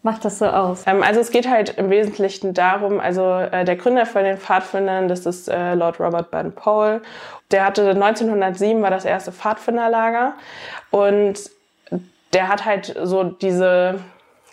macht 0.03 0.25
das 0.25 0.39
so 0.39 0.47
aus? 0.47 0.85
Ähm, 0.87 1.03
also 1.03 1.19
es 1.19 1.33
geht 1.33 1.49
halt 1.49 1.71
im 1.71 1.91
Wesentlichen 1.91 2.55
darum, 2.55 3.01
also 3.01 3.25
äh, 3.33 3.65
der 3.65 3.75
Gründer 3.75 4.07
von 4.07 4.23
den 4.23 4.37
Pfadfindern, 4.37 5.09
das 5.09 5.27
ist 5.27 5.49
äh, 5.49 5.75
Lord 5.75 5.99
Robert 5.99 6.31
Baden-Powell. 6.31 7.03
Der 7.51 7.65
hatte 7.65 7.91
1907 7.91 8.81
war 8.81 8.91
das 8.91 9.05
erste 9.05 9.33
Pfadfinderlager 9.33 10.35
und 10.91 11.51
der 12.33 12.49
hat 12.49 12.65
halt 12.65 12.95
so 13.03 13.25
diese 13.25 14.01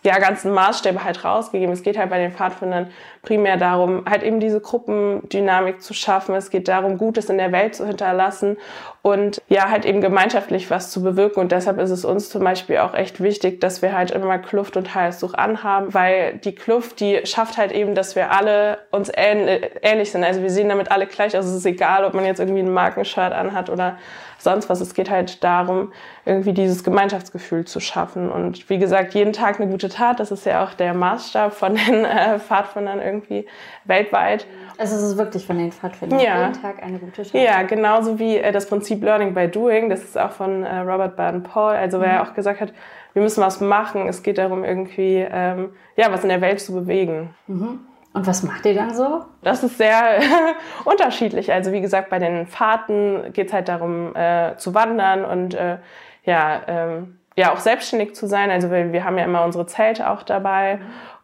ja, 0.04 0.20
ganzen 0.20 0.54
Maßstäbe 0.54 1.04
halt 1.04 1.26
rausgegeben. 1.26 1.74
Es 1.74 1.84
geht 1.84 1.98
halt 1.98 2.10
bei 2.10 2.20
den 2.20 2.32
Pfadfindern 2.32 2.92
primär 3.24 3.58
darum, 3.58 4.06
halt 4.10 4.24
eben 4.24 4.40
diese 4.40 4.62
Gruppendynamik 4.62 5.82
zu 5.82 5.94
schaffen. 5.94 6.34
Es 6.36 6.50
geht 6.50 6.68
darum, 6.68 6.98
Gutes 6.98 7.30
in 7.30 7.38
der 7.38 7.52
Welt 7.52 7.76
zu 7.76 7.86
hinterlassen 7.86 8.58
und 9.02 9.42
ja, 9.50 9.70
halt 9.70 9.86
eben 9.86 10.00
gemeinschaftlich 10.00 10.70
was 10.70 10.92
zu 10.92 11.04
bewirken. 11.04 11.42
Und 11.42 11.52
deshalb 11.52 11.80
ist 11.80 11.90
es 11.90 12.06
uns 12.06 12.30
zum 12.30 12.44
Beispiel 12.44 12.78
auch 12.78 12.94
echt 12.94 13.22
wichtig, 13.22 13.60
dass 13.60 13.82
wir 13.82 13.94
halt 13.94 14.12
immer 14.12 14.38
Kluft 14.38 14.78
und 14.78 14.96
Heilsuch 14.96 15.34
anhaben, 15.34 15.94
weil 15.94 16.38
die 16.38 16.56
Kluft, 16.56 17.02
die 17.02 17.26
schafft 17.26 17.58
halt 17.58 17.74
eben, 17.74 17.96
dass 17.96 18.16
wir 18.16 18.32
alle 18.32 18.78
uns 18.92 19.12
ähnlich 19.14 20.12
sind. 20.12 20.24
Also 20.24 20.42
wir 20.42 20.52
sehen 20.52 20.70
damit 20.70 20.90
alle 20.90 21.08
gleich 21.08 21.38
aus. 21.38 21.46
Es 21.46 21.56
ist 21.56 21.66
egal, 21.66 22.06
ob 22.06 22.14
man 22.14 22.26
jetzt 22.26 22.40
irgendwie 22.40 22.62
ein 22.62 22.72
Markenshirt 22.72 23.34
anhat 23.34 23.70
oder 23.70 23.98
sonst 24.38 24.70
was. 24.70 24.82
Es 24.82 24.94
geht 24.94 25.10
halt 25.10 25.44
darum, 25.44 25.92
irgendwie 26.26 26.54
dieses 26.54 26.84
Gemeinschaftsgefühl 26.84 27.66
zu 27.66 27.80
schaffen. 27.80 28.30
Und 28.30 28.70
wie 28.70 28.78
gesagt, 28.78 29.14
jeden 29.14 29.34
Tag 29.34 29.60
eine 29.60 29.70
gute 29.70 29.90
Tat, 29.90 30.20
das 30.20 30.32
ist 30.32 30.46
ja 30.46 30.64
auch 30.64 30.74
der 30.74 30.94
Maßstab 30.94 31.54
von 31.54 31.76
den 31.76 32.06
äh, 32.06 32.40
Pfadfindern 32.40 33.02
irgendwie 33.02 33.46
weltweit. 33.86 34.46
Also 34.78 34.96
es 34.96 35.04
ist 35.04 35.18
wirklich 35.18 35.46
von 35.46 35.58
den 35.58 35.72
Pfadfindern. 35.72 36.20
Ja. 36.20 36.48
Jeden 36.48 36.62
Tag 36.62 36.84
eine 36.84 37.00
gute 37.00 37.24
Tat. 37.24 37.34
Ja, 37.34 37.64
genauso 37.64 38.20
wie 38.20 38.38
äh, 38.38 38.52
das 38.52 38.68
Prinzip 38.68 39.04
Learning 39.04 39.34
by 39.34 39.48
Doing. 39.48 39.90
Das 39.90 40.04
ist 40.04 40.18
auch 40.18 40.32
von 40.32 40.64
äh, 40.64 40.80
Robert 40.80 41.16
Baden-Powell. 41.16 41.78
Also 41.78 42.00
wer 42.02 42.24
mhm. 42.24 42.28
auch 42.28 42.34
gesagt 42.34 42.62
hat, 42.62 42.74
wir 43.14 43.24
müssen 43.24 43.42
was 43.42 43.62
machen. 43.62 44.08
Es 44.08 44.22
geht 44.22 44.38
darum, 44.38 44.64
irgendwie 44.64 45.26
ähm, 45.30 45.72
ja 45.96 46.12
was 46.12 46.22
in 46.22 46.30
der 46.30 46.42
Welt 46.42 46.62
zu 46.62 46.74
bewegen. 46.74 47.34
Mhm. 47.48 47.80
Und 48.18 48.26
was 48.26 48.42
macht 48.42 48.66
ihr 48.66 48.74
dann 48.74 48.96
so? 48.96 49.26
Das 49.44 49.64
ist 49.64 49.78
sehr 49.78 50.20
unterschiedlich. 50.86 51.54
Also 51.54 51.72
wie 51.72 51.82
gesagt, 51.82 52.10
bei 52.10 52.18
den 52.18 52.48
Fahrten 52.48 53.32
geht 53.32 53.50
es 53.50 53.54
halt 53.54 53.68
darum, 53.68 54.16
äh, 54.16 54.56
zu 54.58 54.74
wandern 54.74 55.24
und 55.24 55.54
äh, 55.54 55.78
ja, 56.24 56.62
ähm, 56.68 57.20
ja 57.36 57.54
auch 57.54 57.60
selbstständig 57.60 58.16
zu 58.16 58.26
sein. 58.26 58.50
Also 58.50 58.72
wir, 58.72 58.92
wir 58.92 59.04
haben 59.04 59.20
ja 59.20 59.26
immer 59.26 59.44
unsere 59.44 59.68
Zelte 59.68 60.10
auch 60.10 60.24
dabei. 60.24 60.80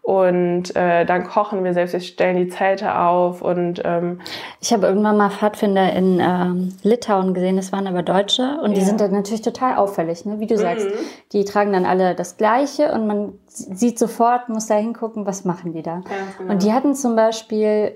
Mhm. 0.06 0.14
Und 0.14 0.76
äh, 0.76 1.06
dann 1.06 1.24
kochen 1.24 1.64
wir 1.64 1.74
selbst, 1.74 1.94
wir 1.94 2.02
stellen 2.02 2.36
die 2.38 2.50
Zelte 2.50 2.98
auf 2.98 3.42
und 3.42 3.82
ähm, 3.86 4.20
ich 4.60 4.74
habe 4.74 4.86
irgendwann 4.86 5.18
mal 5.18 5.30
Pfadfinder 5.30 5.94
in 5.94 6.20
ähm, 6.20 6.76
Litauen 6.84 7.34
gesehen, 7.34 7.56
das 7.56 7.72
waren 7.72 7.88
aber 7.88 8.04
Deutsche 8.04 8.60
und 8.62 8.72
ja. 8.72 8.80
die 8.80 8.86
sind 8.86 9.00
dann 9.00 9.12
natürlich 9.12 9.42
total 9.42 9.78
auffällig, 9.78 10.26
ne? 10.26 10.40
wie 10.40 10.48
du 10.48 10.56
mhm. 10.56 10.60
sagst. 10.60 10.88
Die 11.32 11.46
tragen 11.46 11.72
dann 11.72 11.86
alle 11.86 12.16
das 12.16 12.38
Gleiche 12.38 12.92
und 12.92 13.08
man 13.08 13.34
sieht 13.48 13.98
sofort, 13.98 14.50
muss 14.50 14.68
da 14.68 14.76
hingucken, 14.76 15.26
was 15.26 15.46
machen 15.46 15.74
die 15.74 15.84
da. 15.84 15.96
Ja, 15.96 16.02
genau. 16.38 16.52
Und 16.52 16.64
die 16.64 16.74
hatten 16.74 16.96
zum 16.96 17.16
Beispiel 17.16 17.96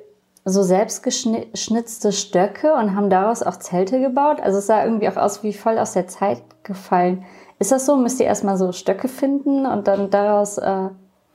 so 0.50 0.64
selbstgeschnitzte 0.64 2.14
Stöcke 2.14 2.74
und 2.74 2.96
haben 2.96 3.10
daraus 3.10 3.44
auch 3.44 3.58
Zelte 3.58 4.00
gebaut. 4.00 4.40
Also 4.40 4.60
es 4.60 4.68
sah 4.68 4.86
irgendwie 4.86 5.10
auch 5.10 5.18
aus 5.18 5.44
wie 5.44 5.52
voll 5.52 5.78
aus 5.78 5.92
der 5.92 6.08
Zeit 6.08 6.42
gefallen. 6.64 7.26
Ist 7.60 7.74
das 7.74 7.86
so? 7.86 7.98
Müsst 7.98 8.22
ihr 8.22 8.28
erstmal 8.28 8.56
so 8.56 8.72
Stöcke 8.72 9.10
finden 9.10 9.66
und 9.66 9.90
dann 9.90 10.10
daraus 10.10 10.58
äh, 10.58 10.90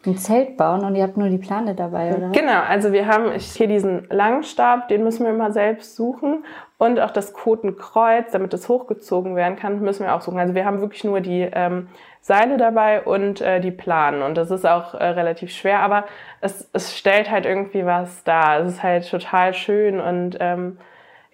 ein 0.06 0.16
Zelt 0.16 0.56
bauen 0.56 0.84
und 0.84 0.94
ihr 0.94 1.02
habt 1.02 1.16
nur 1.16 1.28
die 1.28 1.38
Plane 1.38 1.74
dabei, 1.74 2.14
oder? 2.14 2.30
Genau, 2.30 2.60
also 2.68 2.92
wir 2.92 3.06
haben 3.06 3.30
hier 3.32 3.68
diesen 3.68 4.06
Langstab, 4.10 4.88
den 4.88 5.04
müssen 5.04 5.24
wir 5.24 5.32
immer 5.32 5.52
selbst 5.52 5.96
suchen. 5.96 6.44
Und 6.78 6.98
auch 6.98 7.12
das 7.12 7.32
Kotenkreuz, 7.32 8.32
damit 8.32 8.52
es 8.54 8.68
hochgezogen 8.68 9.36
werden 9.36 9.56
kann, 9.56 9.80
müssen 9.80 10.04
wir 10.04 10.14
auch 10.14 10.20
suchen. 10.20 10.38
Also 10.38 10.54
wir 10.54 10.64
haben 10.64 10.80
wirklich 10.80 11.04
nur 11.04 11.20
die 11.20 11.48
ähm, 11.52 11.88
Seile 12.20 12.56
dabei 12.56 13.02
und 13.02 13.40
äh, 13.40 13.60
die 13.60 13.70
Planen. 13.70 14.22
Und 14.22 14.36
das 14.36 14.50
ist 14.50 14.66
auch 14.66 14.94
äh, 14.94 15.04
relativ 15.04 15.52
schwer, 15.52 15.80
aber 15.80 16.06
es, 16.40 16.68
es 16.72 16.96
stellt 16.96 17.30
halt 17.30 17.46
irgendwie 17.46 17.86
was 17.86 18.24
da. 18.24 18.58
Es 18.58 18.72
ist 18.72 18.82
halt 18.82 19.08
total 19.08 19.54
schön 19.54 20.00
und 20.00 20.36
ähm, 20.40 20.78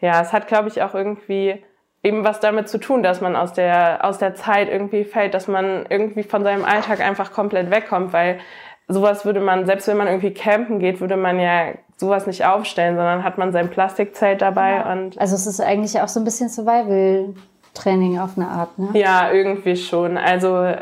ja, 0.01 0.21
es 0.21 0.33
hat, 0.33 0.47
glaube 0.47 0.69
ich, 0.69 0.83
auch 0.83 0.95
irgendwie 0.95 1.63
eben 2.03 2.25
was 2.25 2.41
damit 2.41 2.69
zu 2.69 2.79
tun, 2.79 3.03
dass 3.03 3.21
man 3.21 3.37
aus 3.37 3.53
der, 3.53 4.05
aus 4.05 4.19
der 4.19 4.35
Zeit 4.35 4.69
irgendwie 4.69 5.05
fällt, 5.05 5.35
dass 5.35 5.49
man 5.49 5.87
irgendwie 5.89 6.23
von 6.23 6.43
seinem 6.45 6.65
Alltag 6.65 7.01
einfach 7.01 7.33
komplett 7.33 7.71
wegkommt, 7.71 8.13
weil 8.13 8.39
sowas 8.87 9.25
würde 9.25 9.41
man, 9.41 9.67
selbst 9.67 9.89
wenn 9.89 9.97
man 9.97 10.07
irgendwie 10.07 10.33
campen 10.33 10.79
geht, 10.79 11.01
würde 11.01 11.17
man 11.17 11.39
ja 11.39 11.73
sowas 11.97 12.27
nicht 12.27 12.45
aufstellen, 12.45 12.97
sondern 12.97 13.25
hat 13.25 13.37
man 13.37 13.53
sein 13.53 13.69
Plastikzelt 13.71 14.41
dabei 14.41 14.77
ja. 14.77 14.93
und. 14.93 15.21
Also 15.21 15.35
es 15.35 15.47
ist 15.47 15.61
eigentlich 15.61 16.01
auch 16.01 16.09
so 16.09 16.21
ein 16.21 16.25
bisschen 16.25 16.49
Survival 16.49 17.35
Training 17.75 18.19
auf 18.19 18.37
eine 18.37 18.49
Art, 18.49 18.79
ne? 18.79 18.89
Ja, 18.95 19.31
irgendwie 19.31 19.77
schon. 19.77 20.17
Also 20.17 20.73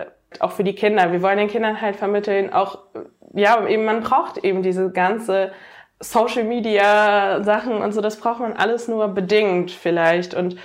auch 0.40 0.52
für 0.52 0.64
die 0.64 0.75
Kinder. 0.75 1.12
Wir 1.12 1.23
wollen 1.23 1.38
den 1.38 1.49
Kindern 1.49 1.80
halt 1.80 1.96
vermitteln, 1.96 2.52
auch, 2.52 2.78
ja, 3.35 3.66
eben, 3.66 3.85
man 3.85 4.02
braucht 4.02 4.38
eben 4.38 4.62
diese 4.62 4.90
ganze 4.90 5.52
Social 5.99 6.44
Media 6.44 7.42
Sachen 7.42 7.78
und 7.78 7.92
so, 7.92 8.00
das 8.00 8.16
braucht 8.18 8.40
man 8.40 8.52
alles 8.52 8.87
nur 8.87 9.08
bedingt 9.08 9.70
vielleicht 9.70 10.35
und 10.35 10.56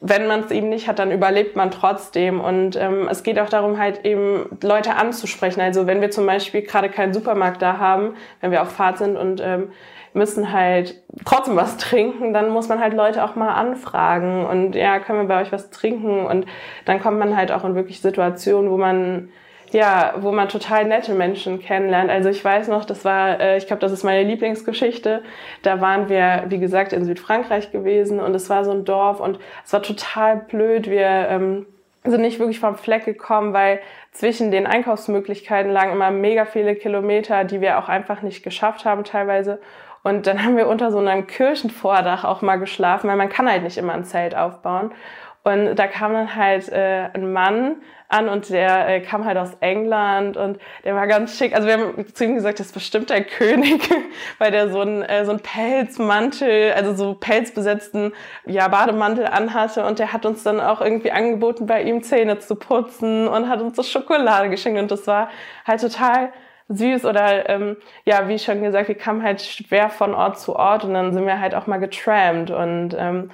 wenn 0.00 0.26
man 0.26 0.40
es 0.40 0.50
eben 0.50 0.68
nicht 0.68 0.88
hat, 0.88 0.98
dann 0.98 1.10
überlebt 1.10 1.56
man 1.56 1.70
trotzdem. 1.70 2.40
Und 2.40 2.76
ähm, 2.76 3.08
es 3.10 3.22
geht 3.22 3.38
auch 3.38 3.48
darum, 3.48 3.78
halt 3.78 4.04
eben 4.04 4.46
Leute 4.62 4.94
anzusprechen. 4.94 5.60
Also 5.60 5.86
wenn 5.86 6.00
wir 6.00 6.10
zum 6.10 6.26
Beispiel 6.26 6.62
gerade 6.62 6.90
keinen 6.90 7.14
Supermarkt 7.14 7.62
da 7.62 7.78
haben, 7.78 8.14
wenn 8.40 8.50
wir 8.50 8.62
auf 8.62 8.72
Fahrt 8.72 8.98
sind 8.98 9.16
und 9.16 9.40
ähm, 9.42 9.70
müssen 10.12 10.52
halt 10.52 11.00
trotzdem 11.24 11.56
was 11.56 11.76
trinken, 11.78 12.34
dann 12.34 12.50
muss 12.50 12.68
man 12.68 12.80
halt 12.80 12.94
Leute 12.94 13.24
auch 13.24 13.36
mal 13.36 13.54
anfragen 13.54 14.44
und 14.46 14.74
ja, 14.74 14.98
können 14.98 15.20
wir 15.20 15.28
bei 15.28 15.40
euch 15.40 15.52
was 15.52 15.70
trinken? 15.70 16.26
Und 16.26 16.46
dann 16.84 17.00
kommt 17.00 17.18
man 17.18 17.36
halt 17.36 17.50
auch 17.50 17.64
in 17.64 17.74
wirklich 17.74 18.00
Situationen, 18.00 18.70
wo 18.70 18.76
man 18.76 19.30
ja, 19.76 20.14
wo 20.20 20.32
man 20.32 20.48
total 20.48 20.86
nette 20.86 21.12
Menschen 21.12 21.60
kennenlernt. 21.60 22.10
Also 22.10 22.30
ich 22.30 22.42
weiß 22.42 22.68
noch, 22.68 22.86
das 22.86 23.04
war, 23.04 23.38
äh, 23.38 23.58
ich 23.58 23.66
glaube, 23.66 23.80
das 23.80 23.92
ist 23.92 24.04
meine 24.04 24.26
Lieblingsgeschichte. 24.26 25.22
Da 25.60 25.82
waren 25.82 26.08
wir, 26.08 26.44
wie 26.48 26.58
gesagt, 26.58 26.94
in 26.94 27.04
Südfrankreich 27.04 27.72
gewesen 27.72 28.18
und 28.18 28.34
es 28.34 28.48
war 28.48 28.64
so 28.64 28.70
ein 28.70 28.86
Dorf 28.86 29.20
und 29.20 29.38
es 29.66 29.74
war 29.74 29.82
total 29.82 30.38
blöd. 30.38 30.88
Wir 30.88 31.28
ähm, 31.28 31.66
sind 32.04 32.22
nicht 32.22 32.38
wirklich 32.38 32.58
vom 32.58 32.76
Fleck 32.76 33.04
gekommen, 33.04 33.52
weil 33.52 33.80
zwischen 34.12 34.50
den 34.50 34.66
Einkaufsmöglichkeiten 34.66 35.70
lagen 35.70 35.92
immer 35.92 36.10
mega 36.10 36.46
viele 36.46 36.74
Kilometer, 36.74 37.44
die 37.44 37.60
wir 37.60 37.78
auch 37.78 37.90
einfach 37.90 38.22
nicht 38.22 38.42
geschafft 38.42 38.86
haben 38.86 39.04
teilweise. 39.04 39.60
Und 40.02 40.26
dann 40.26 40.42
haben 40.42 40.56
wir 40.56 40.68
unter 40.68 40.90
so 40.90 41.00
einem 41.00 41.26
Kirchenvordach 41.26 42.24
auch 42.24 42.40
mal 42.40 42.56
geschlafen, 42.56 43.10
weil 43.10 43.16
man 43.16 43.28
kann 43.28 43.50
halt 43.50 43.62
nicht 43.62 43.76
immer 43.76 43.92
ein 43.92 44.04
Zelt 44.04 44.34
aufbauen. 44.34 44.92
Und 45.46 45.76
da 45.76 45.86
kam 45.86 46.12
dann 46.12 46.34
halt 46.34 46.68
äh, 46.70 47.08
ein 47.14 47.32
Mann 47.32 47.76
an 48.08 48.28
und 48.28 48.50
der 48.50 48.88
äh, 48.88 49.00
kam 49.00 49.24
halt 49.24 49.38
aus 49.38 49.52
England 49.60 50.36
und 50.36 50.58
der 50.82 50.96
war 50.96 51.06
ganz 51.06 51.38
schick. 51.38 51.54
Also 51.54 51.68
wir 51.68 51.74
haben 51.74 52.04
zu 52.12 52.24
ihm 52.24 52.34
gesagt, 52.34 52.58
das 52.58 52.66
ist 52.66 52.72
bestimmt 52.72 53.10
der 53.10 53.22
König, 53.38 53.88
weil 54.38 54.50
der 54.50 54.70
so 54.70 54.80
ein 54.80 55.02
äh, 55.02 55.24
so 55.24 55.30
ein 55.30 55.38
Pelzmantel, 55.38 56.72
also 56.72 56.96
so 56.96 57.14
pelzbesetzten 57.14 58.12
ja 58.44 58.66
Bademantel 58.66 59.26
anhatte. 59.26 59.86
Und 59.86 60.00
der 60.00 60.12
hat 60.12 60.26
uns 60.26 60.42
dann 60.42 60.58
auch 60.58 60.80
irgendwie 60.80 61.12
angeboten, 61.12 61.66
bei 61.66 61.80
ihm 61.84 62.02
Zähne 62.02 62.40
zu 62.40 62.56
putzen 62.56 63.28
und 63.28 63.48
hat 63.48 63.60
uns 63.60 63.76
so 63.76 63.84
Schokolade 63.84 64.50
geschenkt. 64.50 64.80
Und 64.80 64.90
das 64.90 65.06
war 65.06 65.30
halt 65.64 65.80
total 65.80 66.32
süß. 66.70 67.04
Oder 67.04 67.48
ähm, 67.48 67.76
ja, 68.04 68.26
wie 68.26 68.40
schon 68.40 68.64
gesagt, 68.64 68.88
wir 68.88 68.96
kamen 68.96 69.22
halt 69.22 69.42
schwer 69.42 69.90
von 69.90 70.12
Ort 70.12 70.40
zu 70.40 70.56
Ort 70.56 70.82
und 70.82 70.94
dann 70.94 71.12
sind 71.12 71.24
wir 71.24 71.38
halt 71.38 71.54
auch 71.54 71.68
mal 71.68 71.78
getrampt. 71.78 72.50
Und 72.50 72.96
ähm, 72.98 73.30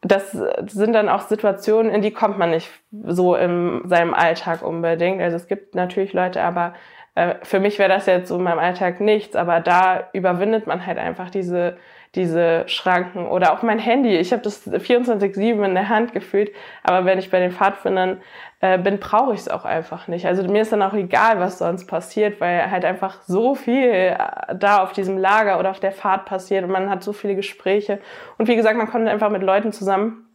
das 0.00 0.30
sind 0.32 0.92
dann 0.92 1.08
auch 1.08 1.22
Situationen, 1.22 1.92
in 1.92 2.02
die 2.02 2.12
kommt 2.12 2.38
man 2.38 2.50
nicht 2.50 2.70
so 2.90 3.34
in 3.34 3.82
seinem 3.88 4.14
Alltag 4.14 4.62
unbedingt. 4.62 5.20
Also 5.20 5.36
es 5.36 5.48
gibt 5.48 5.74
natürlich 5.74 6.12
Leute, 6.12 6.42
aber 6.42 6.74
äh, 7.16 7.34
für 7.42 7.58
mich 7.58 7.78
wäre 7.78 7.88
das 7.88 8.06
jetzt 8.06 8.28
so 8.28 8.36
in 8.36 8.44
meinem 8.44 8.60
Alltag 8.60 9.00
nichts, 9.00 9.34
aber 9.34 9.60
da 9.60 10.08
überwindet 10.12 10.66
man 10.68 10.86
halt 10.86 10.98
einfach 10.98 11.30
diese 11.30 11.78
diese 12.14 12.64
Schranken 12.68 13.26
oder 13.26 13.52
auch 13.52 13.62
mein 13.62 13.78
Handy. 13.78 14.16
Ich 14.16 14.32
habe 14.32 14.42
das 14.42 14.66
24/7 14.66 15.64
in 15.64 15.74
der 15.74 15.88
Hand 15.88 16.12
gefühlt, 16.12 16.50
aber 16.82 17.04
wenn 17.04 17.18
ich 17.18 17.30
bei 17.30 17.38
den 17.38 17.52
Pfadfindern 17.52 18.20
äh, 18.60 18.78
bin, 18.78 18.98
brauche 18.98 19.34
ich 19.34 19.40
es 19.40 19.48
auch 19.48 19.64
einfach 19.64 20.08
nicht. 20.08 20.26
Also 20.26 20.42
mir 20.44 20.62
ist 20.62 20.72
dann 20.72 20.82
auch 20.82 20.94
egal, 20.94 21.38
was 21.38 21.58
sonst 21.58 21.86
passiert, 21.86 22.40
weil 22.40 22.70
halt 22.70 22.84
einfach 22.84 23.22
so 23.22 23.54
viel 23.54 23.84
äh, 23.84 24.16
da 24.54 24.82
auf 24.82 24.92
diesem 24.92 25.18
Lager 25.18 25.58
oder 25.58 25.70
auf 25.70 25.80
der 25.80 25.92
Fahrt 25.92 26.24
passiert 26.24 26.64
und 26.64 26.70
man 26.70 26.90
hat 26.90 27.04
so 27.04 27.12
viele 27.12 27.36
Gespräche. 27.36 28.00
Und 28.38 28.48
wie 28.48 28.56
gesagt, 28.56 28.76
man 28.76 28.88
kommt 28.90 29.06
einfach 29.06 29.30
mit 29.30 29.42
Leuten 29.42 29.72
zusammen, 29.72 30.26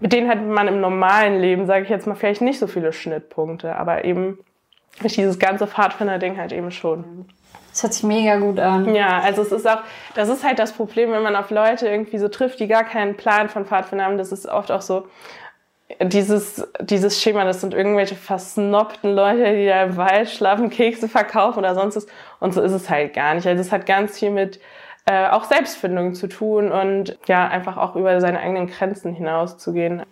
mit 0.00 0.12
denen 0.12 0.28
hat 0.28 0.42
man 0.42 0.68
im 0.68 0.80
normalen 0.80 1.40
Leben, 1.40 1.66
sage 1.66 1.84
ich 1.84 1.90
jetzt 1.90 2.06
mal, 2.06 2.14
vielleicht 2.14 2.42
nicht 2.42 2.58
so 2.58 2.66
viele 2.66 2.92
Schnittpunkte, 2.92 3.76
aber 3.76 4.04
eben 4.04 4.38
dieses 5.02 5.38
ganze 5.38 5.66
Pfadfinder-Ding 5.66 6.38
halt 6.38 6.52
eben 6.52 6.70
schon. 6.70 7.26
Das 7.74 7.82
hört 7.82 7.92
sich 7.92 8.04
mega 8.04 8.36
gut 8.36 8.60
an. 8.60 8.94
Ja, 8.94 9.18
also 9.18 9.42
es 9.42 9.50
ist 9.50 9.68
auch, 9.68 9.80
das 10.14 10.28
ist 10.28 10.44
halt 10.44 10.60
das 10.60 10.70
Problem, 10.70 11.10
wenn 11.10 11.24
man 11.24 11.34
auf 11.34 11.50
Leute 11.50 11.88
irgendwie 11.88 12.18
so 12.18 12.28
trifft, 12.28 12.60
die 12.60 12.68
gar 12.68 12.84
keinen 12.84 13.16
Plan 13.16 13.48
von 13.48 13.66
Pfadfinder 13.66 14.04
haben. 14.04 14.16
Das 14.16 14.30
ist 14.30 14.46
oft 14.46 14.70
auch 14.70 14.80
so, 14.80 15.08
dieses, 16.00 16.64
dieses 16.78 17.20
Schema, 17.20 17.42
das 17.42 17.60
sind 17.60 17.74
irgendwelche 17.74 18.14
versnobten 18.14 19.16
Leute, 19.16 19.56
die 19.56 19.66
da 19.66 19.82
im 19.82 19.96
Wald 19.96 20.30
schlafen, 20.30 20.70
Kekse 20.70 21.08
verkaufen 21.08 21.58
oder 21.58 21.74
sonst 21.74 21.96
was. 21.96 22.06
Und 22.38 22.54
so 22.54 22.62
ist 22.62 22.70
es 22.70 22.88
halt 22.88 23.12
gar 23.12 23.34
nicht. 23.34 23.46
Also 23.48 23.60
es 23.60 23.72
hat 23.72 23.86
ganz 23.86 24.20
viel 24.20 24.30
mit 24.30 24.60
äh, 25.06 25.26
auch 25.26 25.42
Selbstfindung 25.42 26.14
zu 26.14 26.28
tun 26.28 26.70
und 26.70 27.18
ja, 27.26 27.48
einfach 27.48 27.76
auch 27.76 27.96
über 27.96 28.20
seine 28.20 28.38
eigenen 28.38 28.68
Grenzen 28.68 29.14
hinauszugehen. 29.14 30.04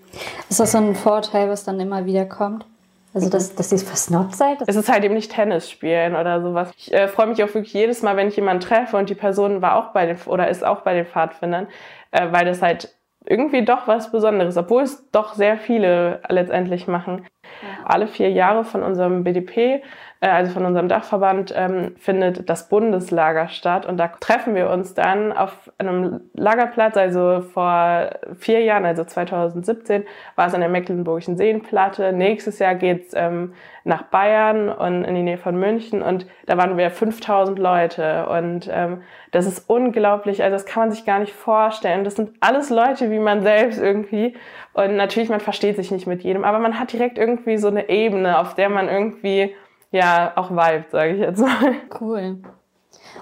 Ist 0.51 0.59
das 0.59 0.73
so 0.73 0.79
ein 0.79 0.97
Vorteil, 0.97 1.49
was 1.49 1.63
dann 1.63 1.79
immer 1.79 2.07
wieder 2.07 2.27
kommt? 2.27 2.67
Also, 3.15 3.29
dass, 3.29 3.55
dass 3.55 3.71
ihr 3.73 3.79
versnobbt 3.79 4.35
seid? 4.35 4.59
Es 4.67 4.77
ist 4.77 4.91
halt 4.91 5.05
eben 5.05 5.15
nicht 5.15 5.33
Tennis 5.33 5.71
spielen 5.71 6.17
oder 6.17 6.41
sowas. 6.41 6.71
Ich 6.77 6.93
äh, 6.93 7.09
freue 7.09 7.27
mich 7.27 7.43
auch 7.43 7.53
wirklich 7.55 7.75
jedes 7.75 8.03
Mal, 8.03 8.17
wenn 8.17 8.29
ich 8.29 8.37
jemanden 8.37 8.63
treffe 8.63 8.97
und 8.97 9.11
die 9.11 9.15
Person 9.15 9.61
war 9.61 9.77
auch 9.77 9.93
bei 9.93 10.07
den 10.07 10.17
oder 10.27 10.49
ist 10.49 10.65
auch 10.65 10.81
bei 10.81 10.95
den 10.95 11.07
Pfadfindern, 11.07 11.69
äh, 12.11 12.33
weil 12.33 12.47
das 12.47 12.63
halt 12.63 12.95
irgendwie 13.27 13.65
doch 13.65 13.87
was 13.87 14.11
Besonderes, 14.11 14.57
obwohl 14.57 14.83
es 14.83 15.11
doch 15.11 15.35
sehr 15.35 15.57
viele 15.57 16.21
letztendlich 16.29 16.89
machen. 16.89 17.27
Ja. 17.63 17.85
Alle 17.85 18.09
vier 18.09 18.31
Jahre 18.31 18.65
von 18.65 18.83
unserem 18.83 19.25
BDP 19.25 19.83
äh, 20.23 20.29
also 20.29 20.53
von 20.53 20.65
unserem 20.65 20.89
Dachverband, 20.89 21.53
ähm, 21.55 21.97
findet 21.99 22.49
das 22.49 22.69
Bundeslager 22.69 23.49
statt. 23.49 23.85
Und 23.85 23.99
da 23.99 24.09
treffen 24.09 24.55
wir 24.55 24.71
uns 24.71 24.95
dann 24.95 25.33
auf 25.33 25.71
einem 25.79 26.21
Lagerplatz. 26.35 26.97
Also 26.97 27.43
vor 27.53 28.11
vier 28.39 28.61
Jahren, 28.61 28.87
also 28.87 29.05
2017, 29.05 30.05
war 30.37 30.47
es 30.47 30.55
an 30.55 30.61
der 30.61 30.71
Mecklenburgischen 30.71 31.37
Seenplatte. 31.37 32.13
Nächstes 32.13 32.61
Jahr 32.61 32.77
geht's 32.77 33.13
ähm, 33.17 33.55
nach 33.85 34.03
Bayern 34.05 34.69
und 34.69 35.03
in 35.03 35.17
die 35.17 35.23
Nähe 35.23 35.39
von 35.39 35.57
München. 35.57 36.03
Und 36.03 36.27
da 36.47 36.57
waren 36.57 36.77
wir 36.77 36.91
5000 36.91 37.59
Leute. 37.59 38.29
Und 38.29 38.71
ähm, 38.73 39.03
das 39.33 39.47
ist 39.47 39.69
unglaublich. 39.69 40.45
Also 40.45 40.55
das 40.55 40.67
kann 40.67 40.85
man 40.85 40.93
sich 40.93 41.05
gar 41.05 41.19
nicht 41.19 41.33
vorstellen. 41.33 42.05
Das 42.05 42.15
sind 42.15 42.31
alles 42.39 42.71
Leute 42.71 43.11
wie 43.11 43.19
man 43.19 43.43
selbst 43.43 43.81
irgendwie. 43.81 44.37
Und 44.73 44.95
natürlich, 44.95 45.31
man 45.31 45.41
versteht 45.41 45.75
sich 45.75 45.91
nicht 45.91 46.07
mit 46.07 46.23
jedem, 46.23 46.45
aber 46.45 46.61
man 46.61 46.79
hat 46.79 46.93
direkt 46.93 47.19
irgendwie 47.19 47.59
so 47.59 47.69
eine 47.69 47.89
Ebene, 47.89 48.39
auf 48.39 48.55
der 48.55 48.69
man 48.69 48.89
irgendwie 48.89 49.55
ja 49.93 50.33
auch 50.35 50.51
vibet, 50.51 50.91
sage 50.91 51.13
ich 51.13 51.21
jetzt 51.21 51.41
mal. 51.41 51.75
Cool. 52.01 52.39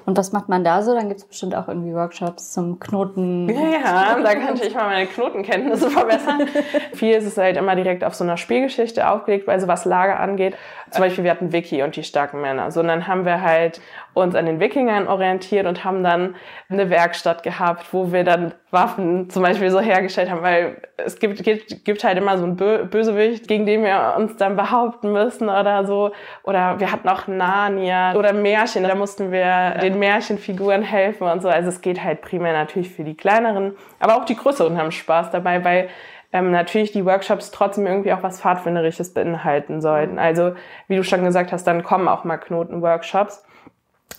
Und 0.07 0.17
was 0.17 0.33
macht 0.33 0.49
man 0.49 0.65
da 0.65 0.83
so? 0.83 0.95
Dann 0.95 1.09
gibt 1.09 1.21
es 1.21 1.27
bestimmt 1.27 1.55
auch 1.55 1.69
irgendwie 1.69 1.95
Workshops 1.95 2.53
zum 2.53 2.81
Knoten. 2.81 3.49
Ja, 3.49 4.19
da 4.23 4.35
kann 4.35 4.57
ich 4.61 4.75
mal 4.75 4.89
meine 4.89 5.07
Knotenkenntnisse 5.07 5.91
verbessern. 5.91 6.47
Viel 6.95 7.15
ist 7.15 7.27
es 7.27 7.37
halt 7.37 7.57
immer 7.57 7.77
direkt 7.77 8.05
auf 8.05 8.15
so 8.15 8.25
einer 8.25 8.37
Spielgeschichte 8.37 9.09
aufgelegt, 9.09 9.49
also 9.49 9.69
was 9.69 9.85
Lager 9.85 10.19
angeht. 10.19 10.57
Zum 10.91 11.03
Beispiel, 11.03 11.25
wir 11.25 11.31
hatten 11.31 11.53
Vicky 11.53 11.83
und 11.83 11.97
die 11.97 12.03
starken 12.03 12.41
Männer. 12.41 12.71
So, 12.71 12.81
und 12.81 12.89
dann 12.89 13.07
haben 13.07 13.25
wir 13.25 13.43
halt 13.43 13.81
uns 14.15 14.35
an 14.35 14.47
den 14.47 14.59
Wikingern 14.59 15.07
orientiert 15.07 15.67
und 15.67 15.85
haben 15.85 16.03
dann 16.03 16.35
eine 16.69 16.91
Werkstatt 16.91 17.43
gehabt, 17.43 17.93
wo 17.93 18.13
wir 18.13 18.25
dann 18.25 18.55
Waffen 18.71 19.31
zum 19.31 19.43
Beispiel 19.43 19.71
so 19.71 19.81
hergestellt 19.81 20.31
haben, 20.31 20.43
weil 20.43 20.83
es 21.05 21.19
gibt, 21.19 21.43
gibt, 21.43 21.85
gibt 21.85 22.05
halt 22.05 22.19
immer 22.19 22.39
so 22.39 22.45
einen 22.45 22.57
Bösewicht, 22.57 23.49
gegen 23.49 23.67
den 23.67 23.83
wir 23.83 24.15
uns 24.17 24.37
dann 24.37 24.57
behaupten 24.57 25.13
müssen 25.13 25.49
oder 25.49 25.85
so. 25.85 26.13
Oder 26.43 26.81
wir 26.81 26.93
hatten 26.93 27.09
auch 27.09 27.27
Narnia 27.27 28.15
oder 28.15 28.33
Märchen, 28.33 28.85
da 28.85 28.95
mussten 28.95 29.33
wir 29.33 29.79
den 29.83 29.99
Märchenfiguren 29.99 30.83
helfen 30.83 31.29
und 31.29 31.43
so. 31.43 31.49
Also 31.49 31.69
es 31.69 31.81
geht 31.81 32.03
halt 32.03 32.23
primär 32.23 32.53
natürlich 32.53 32.91
für 32.91 33.05
die 33.05 33.17
kleineren, 33.17 33.77
aber 33.99 34.17
auch 34.17 34.25
die 34.25 34.37
größeren 34.37 34.79
haben 34.79 34.93
Spaß 34.93 35.31
dabei, 35.31 35.65
weil 35.65 35.89
ähm, 36.33 36.51
natürlich 36.51 36.93
die 36.93 37.05
Workshops 37.05 37.51
trotzdem 37.51 37.87
irgendwie 37.87 38.13
auch 38.13 38.23
was 38.23 38.41
Pfadfinderisches 38.41 39.13
beinhalten 39.13 39.81
sollten. 39.81 40.19
Also 40.19 40.55
wie 40.89 40.97
du 40.97 41.05
schon 41.05 41.25
gesagt 41.25 41.53
hast, 41.53 41.67
dann 41.67 41.83
kommen 41.83 42.09
auch 42.09 42.25
mal 42.25 42.39
Knotenworkshops. 42.39 43.45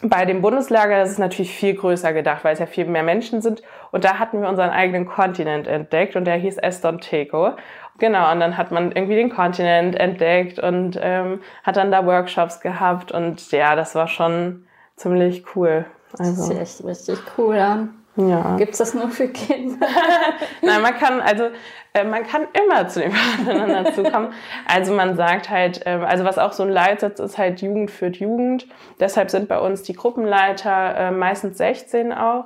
Bei 0.03 0.25
dem 0.25 0.41
Bundeslager 0.41 0.97
das 0.97 1.09
ist 1.09 1.13
es 1.13 1.19
natürlich 1.19 1.53
viel 1.53 1.75
größer 1.75 2.13
gedacht, 2.13 2.43
weil 2.43 2.53
es 2.53 2.59
ja 2.59 2.65
viel 2.65 2.85
mehr 2.85 3.03
Menschen 3.03 3.41
sind. 3.41 3.61
Und 3.91 4.03
da 4.03 4.17
hatten 4.17 4.41
wir 4.41 4.49
unseren 4.49 4.71
eigenen 4.71 5.05
Kontinent 5.05 5.67
entdeckt 5.67 6.15
und 6.15 6.25
der 6.25 6.35
hieß 6.35 6.57
Estonteco. 6.57 7.51
Genau, 7.99 8.31
und 8.31 8.39
dann 8.39 8.57
hat 8.57 8.71
man 8.71 8.91
irgendwie 8.91 9.15
den 9.15 9.29
Kontinent 9.29 9.95
entdeckt 9.95 10.57
und 10.57 10.99
ähm, 11.01 11.41
hat 11.63 11.77
dann 11.77 11.91
da 11.91 12.05
Workshops 12.05 12.61
gehabt 12.61 13.11
und 13.11 13.51
ja, 13.51 13.75
das 13.75 13.93
war 13.93 14.07
schon 14.07 14.65
ziemlich 14.95 15.43
cool. 15.55 15.85
Also. 16.17 16.49
Das 16.49 16.49
ist 16.49 16.81
echt 16.81 16.83
richtig 16.83 17.19
cool 17.37 17.57
an. 17.57 18.00
Ja. 18.29 18.55
Gibt 18.57 18.73
es 18.73 18.77
das 18.79 18.93
nur 18.93 19.09
für 19.09 19.27
Kinder? 19.27 19.87
Nein, 20.61 20.81
man 20.81 20.97
kann, 20.97 21.21
also 21.21 21.49
äh, 21.93 22.03
man 22.03 22.23
kann 22.25 22.47
immer 22.53 22.87
zu 22.87 23.01
den 23.01 23.11
Partnern 23.11 23.69
dazukommen. 23.83 24.33
Also 24.67 24.93
man 24.93 25.15
sagt 25.15 25.49
halt, 25.49 25.85
äh, 25.85 25.89
also 25.89 26.23
was 26.23 26.37
auch 26.37 26.53
so 26.53 26.63
ein 26.63 26.69
Leitsatz 26.69 27.19
ist, 27.19 27.37
halt 27.37 27.61
Jugend 27.61 27.91
führt 27.91 28.17
Jugend. 28.17 28.67
Deshalb 28.99 29.29
sind 29.29 29.47
bei 29.47 29.59
uns 29.59 29.83
die 29.83 29.93
Gruppenleiter 29.93 30.95
äh, 30.97 31.11
meistens 31.11 31.57
16 31.57 32.13
auch. 32.13 32.45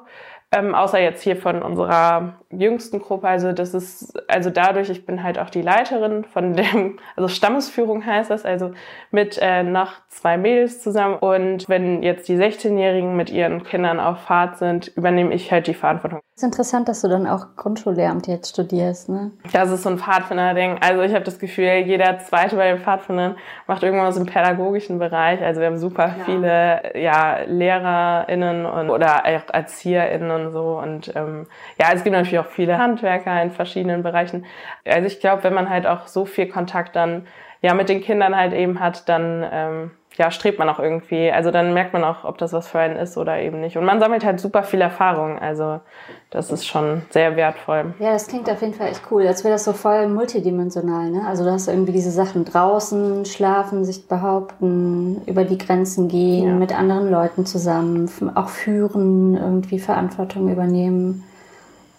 Ähm, 0.56 0.74
außer 0.74 1.00
jetzt 1.00 1.22
hier 1.22 1.36
von 1.36 1.62
unserer 1.62 2.36
jüngsten 2.50 3.02
Gruppe. 3.02 3.28
Also 3.28 3.52
das 3.52 3.74
ist, 3.74 4.14
also 4.30 4.50
dadurch, 4.50 4.90
ich 4.90 5.06
bin 5.06 5.22
halt 5.22 5.38
auch 5.38 5.50
die 5.50 5.62
Leiterin 5.62 6.24
von 6.24 6.54
dem, 6.54 6.98
also 7.18 7.28
Stammesführung 7.28 8.06
heißt 8.06 8.30
das, 8.30 8.46
also 8.46 8.72
mit 9.12 9.38
äh, 9.42 9.64
noch 9.64 9.92
zwei 10.08 10.38
Mädels 10.38 10.82
zusammen. 10.82 11.18
Und 11.18 11.68
wenn 11.68 12.04
jetzt 12.04 12.30
die 12.30 12.38
16-Jährigen 12.38 13.18
mit 13.18 13.30
ihren 13.30 13.64
Kindern 13.64 14.00
auf 14.00 14.20
Fahrt 14.20 14.58
sind, 14.58 14.88
übernehme 14.96 15.34
ich 15.34 15.52
halt 15.52 15.68
die 15.68 15.74
Verantwortung. 15.74 16.22
Es 16.36 16.44
ist 16.44 16.48
interessant, 16.48 16.90
dass 16.90 17.02
du 17.02 17.08
dann 17.08 17.28
auch 17.28 17.56
Grundschullehramt 17.56 18.28
jetzt 18.28 18.50
studierst, 18.50 19.10
ne? 19.10 19.32
Das 19.54 19.72
ist 19.72 19.84
so 19.84 19.90
ein 19.90 19.98
Pfadfinder-Ding. 19.98 20.80
Also 20.82 21.02
ich 21.02 21.14
habe 21.14 21.24
das 21.24 21.40
Gefühl, 21.40 21.66
jeder 21.86 22.20
Zweite 22.20 22.58
bei 22.58 22.72
den 22.72 22.80
Pfadfindern 22.80 23.36
macht 23.68 23.84
irgendwas 23.84 24.18
im 24.18 24.26
pädagogischen 24.26 25.00
Bereich. 25.00 25.42
Also 25.42 25.62
wir 25.62 25.68
haben 25.68 25.78
super 25.78 26.08
ja. 26.08 26.24
viele 26.26 27.02
ja, 27.02 27.40
LehrerInnen 27.46 28.66
und, 28.66 28.90
oder 28.90 29.24
auch 29.26 29.54
ErzieherInnen 29.54 30.45
und 30.46 30.54
so. 30.54 30.80
Und 30.80 31.16
ähm, 31.16 31.48
ja, 31.80 31.88
es 31.94 32.04
gibt 32.04 32.16
natürlich 32.16 32.40
auch 32.40 32.50
viele 32.50 32.78
Handwerker 32.78 33.42
in 33.42 33.52
verschiedenen 33.52 34.04
Bereichen. 34.04 34.46
Also 34.86 35.08
ich 35.08 35.20
glaube, 35.20 35.44
wenn 35.44 35.54
man 35.54 35.70
halt 35.70 35.86
auch 35.88 36.08
so 36.08 36.26
viel 36.26 36.48
Kontakt 36.48 36.96
dann 36.96 37.28
ja 37.66 37.74
mit 37.74 37.90
den 37.90 38.02
Kindern 38.02 38.36
halt 38.36 38.54
eben 38.54 38.80
hat, 38.80 39.10
dann 39.10 39.46
ähm, 39.52 39.92
ja, 40.18 40.32
strebt 40.32 40.60
man 40.60 40.70
auch 40.70 40.80
irgendwie. 40.80 41.32
Also 41.32 41.52
dann 41.52 41.74
merkt 41.74 41.92
man 41.92 42.04
auch, 42.04 42.24
ob 42.24 42.38
das 42.38 42.54
was 42.54 42.68
für 42.68 42.80
einen 42.80 42.96
ist 42.96 43.18
oder 43.18 43.40
eben 43.40 43.60
nicht. 43.60 43.76
Und 43.76 43.86
man 43.86 44.00
sammelt 44.00 44.24
halt 44.24 44.40
super 44.40 44.64
viel 44.64 44.80
Erfahrung. 44.80 45.40
Also 45.40 45.82
das 46.30 46.52
ist 46.52 46.66
schon 46.66 47.02
sehr 47.10 47.36
wertvoll. 47.36 47.94
Ja, 48.00 48.14
das 48.14 48.28
klingt 48.28 48.50
auf 48.50 48.62
jeden 48.62 48.74
Fall 48.74 48.88
echt 48.88 49.02
cool. 49.12 49.28
Als 49.28 49.44
wäre 49.44 49.56
das 49.56 49.66
so 49.66 49.74
voll 49.74 50.08
multidimensional. 50.08 51.10
Ne? 51.10 51.24
Also 51.28 51.44
du 51.44 51.52
hast 51.52 51.68
irgendwie 51.68 51.92
diese 51.92 52.12
Sachen 52.12 52.46
draußen, 52.46 53.26
schlafen, 53.26 53.84
sich 53.84 54.08
behaupten, 54.08 55.22
über 55.26 55.44
die 55.44 55.58
Grenzen 55.58 56.08
gehen, 56.08 56.48
ja. 56.48 56.54
mit 56.54 56.78
anderen 56.78 57.10
Leuten 57.10 57.46
zusammen, 57.46 58.10
auch 58.36 58.50
führen, 58.50 59.36
irgendwie 59.36 59.80
Verantwortung 59.80 60.50
übernehmen. 60.50 61.24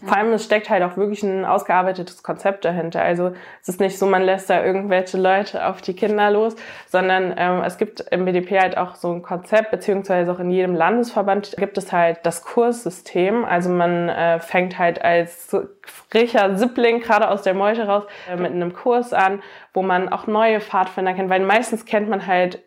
Vor 0.05 0.17
allem, 0.17 0.33
es 0.33 0.45
steckt 0.45 0.69
halt 0.69 0.83
auch 0.83 0.97
wirklich 0.97 1.23
ein 1.23 1.45
ausgearbeitetes 1.45 2.23
Konzept 2.23 2.65
dahinter. 2.65 3.03
Also 3.03 3.33
es 3.63 3.69
ist 3.69 3.81
nicht 3.81 3.99
so, 3.99 4.07
man 4.07 4.23
lässt 4.23 4.51
da 4.51 4.63
irgendwelche 4.63 5.17
Leute 5.17 5.67
auf 5.67 5.81
die 5.81 5.95
Kinder 5.95 6.31
los, 6.31 6.55
sondern 6.89 7.35
ähm, 7.37 7.63
es 7.65 7.79
gibt 7.79 8.01
im 8.11 8.25
BDP 8.27 8.61
halt 8.61 8.77
auch 8.77 8.95
so 8.95 9.13
ein 9.13 9.23
Konzept, 9.23 9.71
beziehungsweise 9.71 10.31
auch 10.31 10.39
in 10.39 10.51
jedem 10.51 10.75
Landesverband 10.75 11.57
gibt 11.57 11.79
es 11.79 11.93
halt 11.93 12.19
das 12.25 12.43
Kurssystem. 12.43 13.45
Also 13.45 13.71
man 13.71 14.09
äh, 14.09 14.39
fängt 14.39 14.79
halt 14.79 15.03
als 15.03 15.57
frischer 15.83 16.57
Sippling 16.57 17.01
gerade 17.01 17.31
aus 17.31 17.43
der 17.43 17.55
Meute 17.55 17.87
raus 17.87 18.05
äh, 18.31 18.37
mit 18.37 18.53
einem 18.53 18.75
Kurs 18.75 19.13
an, 19.13 19.43
wo 19.73 19.83
man 19.83 20.11
auch 20.11 20.27
neue 20.27 20.61
Pfadfinder 20.61 21.15
kennt, 21.15 21.31
weil 21.31 21.41
meistens 21.41 21.87
kennt 21.87 22.09
man 22.09 22.27
halt 22.27 22.63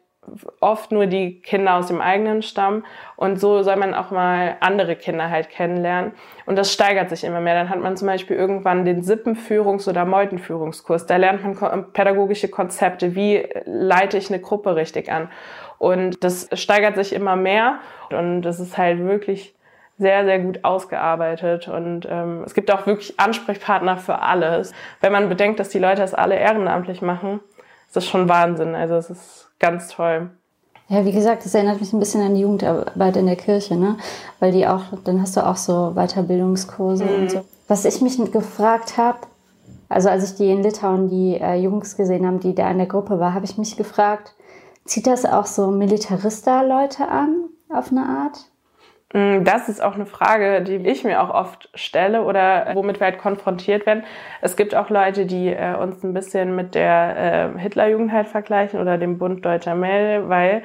oft 0.60 0.92
nur 0.92 1.06
die 1.06 1.40
Kinder 1.42 1.76
aus 1.76 1.88
dem 1.88 2.02
eigenen 2.02 2.42
Stamm 2.42 2.86
und 3.16 3.40
so 3.40 3.64
soll 3.64 3.76
man 3.76 3.94
auch 3.94 4.12
mal 4.12 4.58
andere 4.60 4.96
Kinder 4.96 5.30
halt 5.30 5.50
kennenlernen 5.50 6.14
und 6.46 6.58
das 6.58 6.74
steigert 6.74 7.10
sich 7.10 7.24
immer 7.24 7.40
mehr. 7.40 7.56
Dann 7.56 7.70
hat 7.70 7.80
man 7.80 7.98
zum 7.98 8.08
Beispiel 8.08 8.36
irgendwann 8.36 8.86
den 8.86 9.04
Sippenführungs- 9.04 9.90
oder 9.90 10.06
Meutenführungskurs. 10.06 11.06
Da 11.06 11.18
lernt 11.18 11.44
man 11.44 11.92
pädagogische 11.94 12.50
Konzepte, 12.50 13.16
wie 13.16 13.48
leite 13.66 14.18
ich 14.18 14.30
eine 14.30 14.42
Gruppe 14.42 14.76
richtig 14.76 15.12
an 15.12 15.30
und 15.78 16.24
das 16.24 16.50
steigert 16.54 16.96
sich 16.96 17.14
immer 17.14 17.36
mehr 17.36 17.80
und 18.10 18.42
das 18.44 18.60
ist 18.60 18.78
halt 18.78 19.00
wirklich 19.00 19.56
sehr, 19.98 20.24
sehr 20.24 20.40
gut 20.40 20.64
ausgearbeitet 20.64 21.68
und 21.68 22.08
ähm, 22.10 22.44
es 22.46 22.54
gibt 22.54 22.72
auch 22.72 22.88
wirklich 22.88 23.20
Ansprechpartner 23.20 23.98
für 23.98 24.20
alles. 24.20 24.74
Wenn 25.02 25.12
man 25.12 25.28
bedenkt, 25.28 25.60
dass 25.60 25.70
die 25.70 25.80
Leute 25.80 26.02
das 26.02 26.14
alle 26.14 26.36
ehrenamtlich 26.36 27.02
machen, 27.02 27.42
ist 27.90 27.96
das 27.96 28.06
schon 28.06 28.30
Wahnsinn. 28.30 28.76
Also 28.76 28.96
es 28.96 29.10
ist 29.10 29.50
ganz 29.58 29.88
toll. 29.88 30.30
Ja, 30.90 31.06
wie 31.06 31.12
gesagt, 31.12 31.44
das 31.44 31.56
erinnert 31.56 31.80
mich 31.80 31.92
ein 31.92 32.00
bisschen 32.00 32.22
an 32.22 32.36
die 32.36 32.42
Jugendarbeit 32.42 33.18
in 33.18 33.26
der 33.26 33.36
Kirche, 33.36 33.76
ne? 33.76 33.98
Weil 34.40 34.52
die 34.52 34.68
auch, 34.68 34.84
dann 35.04 35.22
hast 35.22 35.36
du 35.36 35.46
auch 35.46 35.56
so 35.56 35.94
Weiterbildungskurse 35.96 37.04
mhm. 37.04 37.16
und 37.16 37.32
so. 37.32 37.46
Was 37.68 37.86
ich 37.86 38.02
mich 38.02 38.18
gefragt 38.32 38.98
habe, 38.98 39.20
also 39.88 40.10
als 40.10 40.32
ich 40.32 40.38
die 40.38 40.52
in 40.52 40.62
Litauen 40.62 41.10
die 41.10 41.40
äh, 41.40 41.56
Jungs 41.56 41.98
gesehen 41.98 42.26
habe, 42.28 42.38
die 42.38 42.54
da 42.54 42.70
in 42.70 42.78
der 42.78 42.88
Gruppe 42.88 43.20
war, 43.20 43.34
habe 43.34 43.46
ich 43.46 43.58
mich 43.58 43.76
gefragt, 43.76 44.36
zieht 44.86 45.08
das 45.08 45.26
auch 45.26 45.48
so 45.48 45.72
Militarista-Leute 45.72 47.08
an, 47.08 47.50
auf 47.70 47.92
eine 47.92 48.06
Art? 48.06 48.50
Mm, 49.14 49.44
das 49.44 49.70
ist 49.70 49.82
auch 49.82 49.96
eine 49.96 50.06
Frage, 50.06 50.62
die 50.62 50.76
ich 50.76 51.04
mir 51.04 51.22
auch 51.22 51.34
oft 51.34 51.70
stelle 51.74 52.24
oder 52.24 52.68
womit 52.74 53.00
wir 53.00 53.06
halt 53.06 53.18
konfrontiert 53.18 53.86
werden. 53.86 54.04
Es 54.42 54.56
gibt 54.56 54.76
auch 54.76 54.90
Leute, 54.90 55.26
die 55.26 55.48
äh, 55.50 55.76
uns 55.76 56.04
ein 56.04 56.14
bisschen 56.14 56.56
mit 56.56 56.76
der 56.76 57.54
äh, 57.56 57.60
Hitlerjugend 57.60 58.12
halt 58.12 58.28
vergleichen 58.28 58.80
oder 58.80 58.98
dem 58.98 59.18
Bund 59.18 59.44
Deutscher 59.44 59.76
Mail, 59.76 60.30
weil 60.30 60.64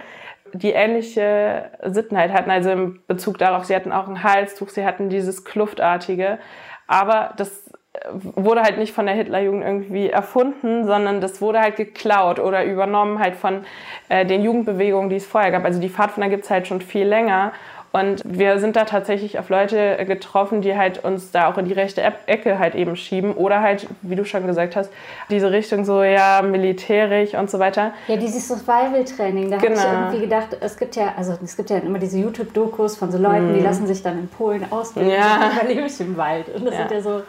die 0.53 0.73
ähnliche 0.73 1.71
Sittenheit 1.83 2.33
hatten, 2.33 2.51
also 2.51 2.71
im 2.71 3.01
Bezug 3.09 3.39
darauf, 3.39 3.65
sie 3.65 3.75
hatten 3.75 3.93
auch 3.93 4.09
ein 4.09 4.23
Halstuch, 4.23 4.69
sie 4.69 4.85
hatten 4.85 5.09
dieses 5.09 5.45
Kluftartige, 5.45 6.39
aber 6.87 7.33
das 7.37 7.73
wurde 8.13 8.63
halt 8.63 8.79
nicht 8.79 8.93
von 8.93 9.07
der 9.07 9.15
Hitlerjugend 9.15 9.65
irgendwie 9.65 10.11
erfunden, 10.11 10.85
sondern 10.85 11.21
das 11.21 11.41
wurde 11.41 11.61
halt 11.61 11.77
geklaut 11.77 12.41
oder 12.41 12.65
übernommen 12.65 13.19
halt 13.19 13.37
von 13.37 13.65
äh, 14.09 14.27
den 14.27 14.43
Jugendbewegungen, 14.43 15.11
die 15.11 15.17
es 15.17 15.27
vorher 15.27 15.51
gab. 15.51 15.65
Also 15.65 15.81
die 15.81 15.89
Pfadfinder 15.89 16.29
gibt's 16.29 16.51
halt 16.51 16.67
schon 16.67 16.81
viel 16.81 17.07
länger 17.07 17.53
und 17.95 18.23
wir 18.25 18.59
sind 18.59 18.75
da 18.75 18.87
tatsächlich 18.87 19.39
auf 19.39 19.51
Leute 19.51 20.05
getroffen, 20.05 20.63
die 20.63 20.77
halt 20.77 21.05
uns 21.05 21.31
da 21.31 21.49
auch 21.49 21.59
in 21.59 21.67
die 21.67 21.73
rechte 21.73 22.03
Ecke 22.03 22.59
halt 22.59 22.75
eben 22.75 22.97
schieben 22.97 23.35
oder 23.35 23.61
halt, 23.61 23.87
wie 24.03 24.17
du 24.17 24.25
schon 24.25 24.49
gesagt 24.49 24.75
hast, 24.75 24.91
diese 25.31 25.53
Richtung 25.53 25.85
so, 25.85 26.03
ja, 26.03 26.43
militärisch 26.43 27.35
und 27.35 27.49
so 27.49 27.61
weiter. 27.61 27.93
Ja, 28.09 28.17
dieses 28.17 28.49
Survival-Training, 28.49 29.49
da 29.49 29.59
genau. 29.59 29.79
habe 29.79 29.87
ich 29.87 29.95
irgendwie 29.95 30.21
gedacht, 30.23 30.57
es 30.59 30.77
gibt 30.77 30.97
ja, 30.97 31.15
also 31.17 31.39
es 31.41 31.57
gibt 31.57 31.71
ja 31.71 31.79
immer 31.79 32.01
diese 32.01 32.19
YouTube-Dokus 32.19 32.97
von 32.97 33.13
so 33.13 33.19
Leuten, 33.19 33.53
mm. 33.53 33.55
die 33.55 33.61
mhm. 33.61 33.67
lassen 33.67 33.87
sich 33.87 34.03
dann 34.03 34.19
in 34.19 34.29
Polen 34.29 34.67
ausbilden 34.73 35.13
ja. 35.13 35.53
überlebe 35.63 35.87
ich 35.87 36.01
im 36.01 36.17
Wald. 36.17 36.49
Und 36.49 36.65
das 36.65 36.75
ja. 36.75 36.81
sind 36.81 36.91
ja 36.91 37.01
so, 37.01 37.23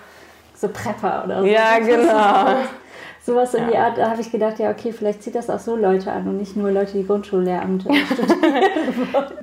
so 0.55 0.67
Prepper 0.69 1.25
oder 1.25 1.41
so. 1.41 1.45
Ja, 1.45 1.77
genau. 1.85 2.65
Sowas 3.25 3.55
in 3.55 3.63
ja. 3.63 3.69
die 3.71 3.77
Art, 3.77 3.97
da 3.97 4.11
habe 4.11 4.21
ich 4.21 4.31
gedacht, 4.31 4.59
ja, 4.59 4.69
okay, 4.69 4.91
vielleicht 4.91 5.23
zieht 5.23 5.33
das 5.33 5.49
auch 5.49 5.57
so 5.57 5.75
Leute 5.75 6.11
an 6.11 6.27
und 6.27 6.37
nicht 6.37 6.55
nur 6.55 6.69
Leute, 6.69 6.91
die 6.95 7.07
Grundschullehramt 7.07 7.81
studieren. 8.13 8.63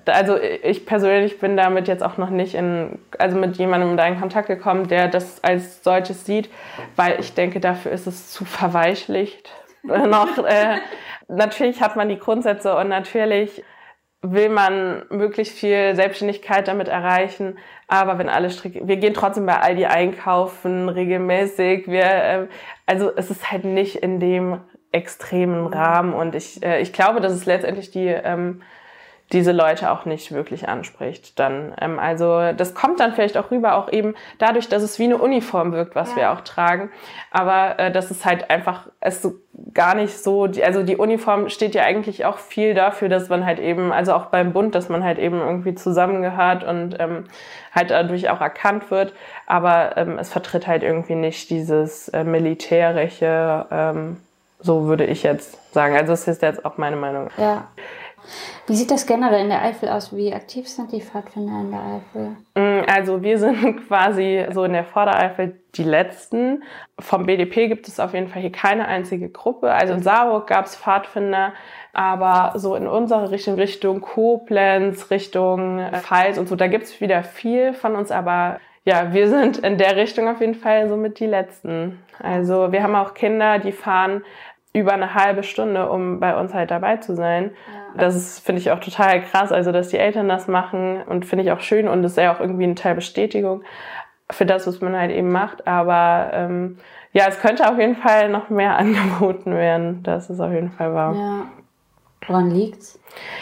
also 0.07 0.37
ich 0.38 0.87
persönlich 0.87 1.40
bin 1.40 1.57
damit 1.57 1.88
jetzt 1.88 2.05
auch 2.05 2.16
noch 2.16 2.31
nicht 2.31 2.55
in, 2.55 3.01
also 3.18 3.37
mit 3.37 3.57
jemandem 3.57 3.97
da 3.97 4.07
in 4.07 4.21
Kontakt 4.21 4.47
gekommen, 4.47 4.87
der 4.87 5.09
das 5.09 5.42
als 5.42 5.83
solches 5.83 6.25
sieht, 6.25 6.49
weil 6.95 7.18
ich 7.18 7.35
denke, 7.35 7.59
dafür 7.59 7.90
ist 7.90 8.07
es 8.07 8.31
zu 8.31 8.45
verweichlicht. 8.45 9.51
noch, 9.83 10.38
äh, 10.38 10.77
natürlich 11.27 11.83
hat 11.83 11.97
man 11.97 12.09
die 12.09 12.21
Grundsätze 12.21 12.77
und 12.77 12.88
natürlich 12.88 13.64
will 14.23 14.49
man 14.49 15.03
möglichst 15.11 15.59
viel 15.59 15.97
Selbstständigkeit 15.97 16.69
damit 16.69 16.89
erreichen. 16.89 17.59
Aber 17.89 18.19
wenn 18.19 18.29
alle 18.29 18.51
Stricke, 18.51 18.87
wir 18.87 18.97
gehen 18.97 19.15
trotzdem 19.15 19.47
bei 19.47 19.59
Aldi 19.61 19.87
einkaufen 19.87 20.89
regelmäßig. 20.89 21.89
Wir, 21.89 22.05
äh, 22.05 22.47
also 22.87 23.11
es 23.15 23.31
ist 23.31 23.51
halt 23.51 23.65
nicht 23.65 23.97
in 23.97 24.21
dem 24.21 24.61
extremen 24.93 25.67
Rahmen 25.67 26.13
und 26.13 26.35
ich, 26.35 26.63
äh, 26.63 26.81
ich 26.81 26.93
glaube, 26.93 27.21
dass 27.21 27.33
es 27.33 27.47
letztendlich 27.47 27.91
die 27.91 28.07
ähm, 28.07 28.63
diese 29.33 29.53
Leute 29.53 29.90
auch 29.90 30.05
nicht 30.05 30.33
wirklich 30.33 30.68
anspricht. 30.68 31.38
Dann, 31.38 31.75
ähm, 31.81 31.99
also 31.99 32.53
das 32.53 32.75
kommt 32.75 33.01
dann 33.01 33.12
vielleicht 33.14 33.37
auch 33.37 33.51
rüber, 33.51 33.77
auch 33.77 33.90
eben 33.90 34.14
dadurch, 34.38 34.68
dass 34.68 34.83
es 34.83 34.99
wie 34.99 35.05
eine 35.05 35.18
Uniform 35.18 35.73
wirkt, 35.73 35.95
was 35.95 36.11
ja. 36.11 36.16
wir 36.16 36.33
auch 36.33 36.42
tragen. 36.42 36.90
Aber 37.31 37.79
äh, 37.79 37.90
das 37.90 38.11
ist 38.11 38.25
halt 38.25 38.51
einfach 38.51 38.88
es 39.01 39.23
so 39.23 39.35
gar 39.75 39.95
nicht 39.95 40.18
so. 40.18 40.47
Die, 40.47 40.62
also 40.62 40.83
die 40.83 40.97
Uniform 40.97 41.49
steht 41.49 41.75
ja 41.75 41.83
eigentlich 41.83 42.25
auch 42.25 42.38
viel 42.38 42.75
dafür, 42.75 43.09
dass 43.09 43.29
man 43.29 43.47
halt 43.47 43.59
eben, 43.59 43.92
also 43.92 44.12
auch 44.12 44.27
beim 44.27 44.53
Bund, 44.53 44.75
dass 44.75 44.88
man 44.88 45.03
halt 45.05 45.18
eben 45.18 45.40
irgendwie 45.40 45.75
zusammengehört 45.75 46.64
und 46.64 46.97
ähm, 46.99 47.25
halt 47.75 47.90
dadurch 47.90 48.29
auch 48.29 48.40
erkannt 48.40 48.90
wird. 48.90 49.14
Aber 49.47 49.97
ähm, 49.97 50.18
es 50.18 50.31
vertritt 50.31 50.66
halt 50.66 50.83
irgendwie 50.83 51.14
nicht 51.14 51.51
dieses 51.51 52.09
äh, 52.11 52.25
militärische. 52.25 53.66
Ähm, 53.71 54.18
so 54.64 54.87
würde 54.87 55.05
ich 55.05 55.23
jetzt 55.23 55.75
sagen. 55.75 55.97
Also 55.97 56.12
es 56.12 56.29
ist 56.29 56.42
jetzt 56.42 56.64
auch 56.64 56.79
meine 56.79 56.97
Meinung. 56.97 57.31
Ja. 57.37 57.68
Wie 58.67 58.75
sieht 58.75 58.91
das 58.91 59.07
generell 59.07 59.43
in 59.43 59.49
der 59.49 59.63
Eifel 59.63 59.89
aus? 59.89 60.15
Wie 60.15 60.33
aktiv 60.33 60.69
sind 60.69 60.93
die 60.93 61.01
Pfadfinder 61.01 61.61
in 61.61 61.71
der 61.71 61.81
Eifel? 61.81 62.37
Mm, 62.55 62.85
also 62.89 63.23
wir 63.23 63.39
sind 63.39 63.87
quasi 63.89 64.47
so 64.51 64.65
in 64.65 64.73
der 64.73 64.85
Vordereifel 64.85 65.61
die 65.75 65.85
Letzten. 65.85 66.63
Vom 66.99 67.27
BDP 67.27 67.69
gibt 67.69 67.89
es 67.89 67.99
auf 67.99 68.15
jeden 68.15 68.29
Fall 68.29 68.43
hier 68.43 68.53
keine 68.53 68.87
einzige 68.87 69.29
Gruppe. 69.29 69.73
Also 69.73 69.95
in 69.95 70.03
Saarburg 70.03 70.47
gab 70.47 70.67
es 70.67 70.77
Pfadfinder, 70.77 71.55
aber 71.93 72.59
so 72.59 72.77
in 72.77 72.87
unsere 72.87 73.31
Richtung, 73.31 73.55
Richtung 73.55 74.01
Koblenz, 74.01 75.11
Richtung 75.11 75.81
Pfalz 75.93 76.39
und 76.39 76.49
so, 76.49 76.57
da 76.57 76.69
gibt 76.69 76.85
es 76.85 77.01
wieder 77.01 77.23
viel 77.23 77.73
von 77.73 77.97
uns, 77.97 78.11
aber 78.11 78.61
ja, 78.85 79.13
wir 79.13 79.29
sind 79.29 79.59
in 79.59 79.79
der 79.79 79.97
Richtung 79.97 80.29
auf 80.29 80.41
jeden 80.41 80.57
Fall 80.57 80.89
so 80.89 80.97
mit 80.97 81.21
die 81.21 81.27
Letzten. 81.27 82.03
Also 82.19 82.73
wir 82.73 82.83
haben 82.83 82.97
auch 82.97 83.15
Kinder, 83.15 83.59
die 83.59 83.73
fahren 83.73 84.25
über 84.73 84.93
eine 84.93 85.15
halbe 85.15 85.43
Stunde, 85.43 85.89
um 85.91 86.19
bei 86.19 86.39
uns 86.39 86.55
halt 86.55 86.71
dabei 86.71 86.97
zu 86.97 87.15
sein. 87.15 87.51
Ja. 87.73 87.82
Das 87.97 88.39
finde 88.39 88.61
ich 88.61 88.71
auch 88.71 88.81
total 88.81 89.23
krass, 89.23 89.53
also 89.53 89.73
dass 89.73 89.89
die 89.89 89.99
Eltern 89.99 90.29
das 90.29 90.49
machen 90.49 91.03
und 91.03 91.27
finde 91.27 91.45
ich 91.45 91.53
auch 91.53 91.61
schön 91.61 91.89
und 91.89 92.05
ist 92.05 92.17
ja 92.17 92.35
auch 92.35 92.41
irgendwie 92.41 92.65
ein 92.65 92.77
Teil 92.77 92.95
Bestätigung 92.95 93.63
für 94.31 94.47
das, 94.47 94.67
was 94.67 94.81
man 94.81 94.97
halt 94.97 95.11
eben 95.11 95.31
macht. 95.31 95.67
Aber 95.67 96.31
ähm, 96.33 96.79
ja, 97.13 97.27
es 97.29 97.41
könnte 97.41 97.71
auf 97.71 97.79
jeden 97.79 97.97
Fall 97.97 98.29
noch 98.29 98.51
mehr 98.51 98.77
angeboten 98.79 99.55
werden. 99.55 100.03
Das 100.03 100.31
ist 100.31 100.41
auf 100.41 100.53
jeden 100.53 100.71
Fall 100.71 100.95
wahr. 100.95 101.15
Ja. 101.15 101.47
Woran 102.27 102.51
liegt's? 102.51 103.01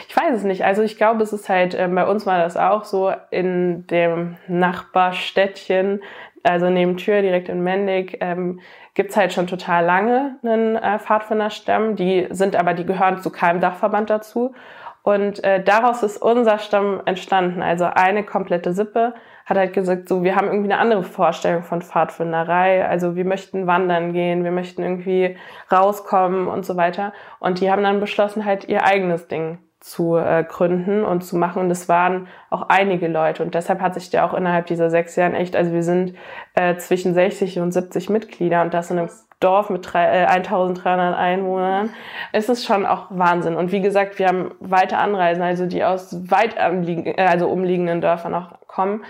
Ich 0.08 0.16
weiß 0.16 0.34
es 0.36 0.44
nicht. 0.44 0.64
Also 0.64 0.82
ich 0.82 0.96
glaube, 0.96 1.22
es 1.22 1.32
ist 1.32 1.48
halt, 1.48 1.74
äh, 1.74 1.88
bei 1.88 2.06
uns 2.06 2.26
war 2.26 2.38
das 2.38 2.56
auch 2.56 2.84
so 2.84 3.12
in 3.30 3.86
dem 3.88 4.36
Nachbarstädtchen, 4.48 6.00
also 6.42 6.70
neben 6.70 6.96
Tür 6.96 7.20
direkt 7.20 7.50
in 7.50 7.62
Mendig, 7.62 8.16
ähm, 8.20 8.60
gibt's 8.94 9.16
halt 9.16 9.32
schon 9.32 9.46
total 9.46 9.84
lange 9.84 10.36
einen 10.42 10.76
äh, 10.76 10.98
Pfadfinderstamm. 10.98 11.96
Die 11.96 12.26
sind 12.30 12.56
aber, 12.56 12.74
die 12.74 12.86
gehören 12.86 13.18
zu 13.22 13.30
keinem 13.30 13.60
Dachverband 13.60 14.10
dazu. 14.10 14.54
Und 15.02 15.42
äh, 15.44 15.62
daraus 15.62 16.02
ist 16.02 16.18
unser 16.18 16.58
Stamm 16.58 17.00
entstanden. 17.04 17.62
Also 17.62 17.86
eine 17.86 18.24
komplette 18.24 18.72
Sippe 18.74 19.14
hat 19.46 19.56
halt 19.56 19.72
gesagt, 19.72 20.08
so, 20.08 20.22
wir 20.22 20.36
haben 20.36 20.48
irgendwie 20.48 20.72
eine 20.72 20.80
andere 20.80 21.02
Vorstellung 21.02 21.62
von 21.62 21.82
Pfadfinderei. 21.82 22.86
Also 22.86 23.16
wir 23.16 23.24
möchten 23.24 23.66
wandern 23.66 24.12
gehen, 24.12 24.44
wir 24.44 24.50
möchten 24.50 24.82
irgendwie 24.82 25.36
rauskommen 25.72 26.48
und 26.48 26.66
so 26.66 26.76
weiter. 26.76 27.12
Und 27.38 27.60
die 27.60 27.70
haben 27.70 27.82
dann 27.82 28.00
beschlossen, 28.00 28.44
halt 28.44 28.68
ihr 28.68 28.84
eigenes 28.84 29.26
Ding 29.26 29.58
zu 29.80 30.16
äh, 30.16 30.44
gründen 30.46 31.04
und 31.04 31.22
zu 31.22 31.36
machen. 31.36 31.62
Und 31.62 31.70
es 31.70 31.88
waren 31.88 32.28
auch 32.50 32.68
einige 32.68 33.08
Leute. 33.08 33.42
Und 33.42 33.54
deshalb 33.54 33.80
hat 33.80 33.94
sich 33.94 34.10
der 34.10 34.26
auch 34.26 34.34
innerhalb 34.34 34.66
dieser 34.66 34.90
sechs 34.90 35.16
Jahren 35.16 35.34
echt, 35.34 35.56
also 35.56 35.72
wir 35.72 35.82
sind 35.82 36.14
äh, 36.54 36.76
zwischen 36.76 37.14
60 37.14 37.58
und 37.60 37.72
70 37.72 38.10
Mitglieder 38.10 38.62
und 38.62 38.74
das 38.74 38.90
in 38.90 38.98
einem 38.98 39.08
Dorf 39.40 39.70
mit 39.70 39.90
drei, 39.90 40.04
äh, 40.04 40.26
1300 40.26 41.16
Einwohnern. 41.16 41.90
Es 42.32 42.50
ist 42.50 42.66
schon 42.66 42.84
auch 42.84 43.06
Wahnsinn. 43.08 43.56
Und 43.56 43.72
wie 43.72 43.80
gesagt, 43.80 44.18
wir 44.18 44.28
haben 44.28 44.52
weite 44.60 44.98
Anreisen, 44.98 45.42
also 45.42 45.64
die 45.64 45.82
aus 45.82 46.30
weit 46.30 46.56
äh, 46.56 47.14
also 47.16 47.48
umliegenden 47.48 48.02
Dörfern 48.02 48.34
auch 48.34 48.50
kommen. 48.66 49.02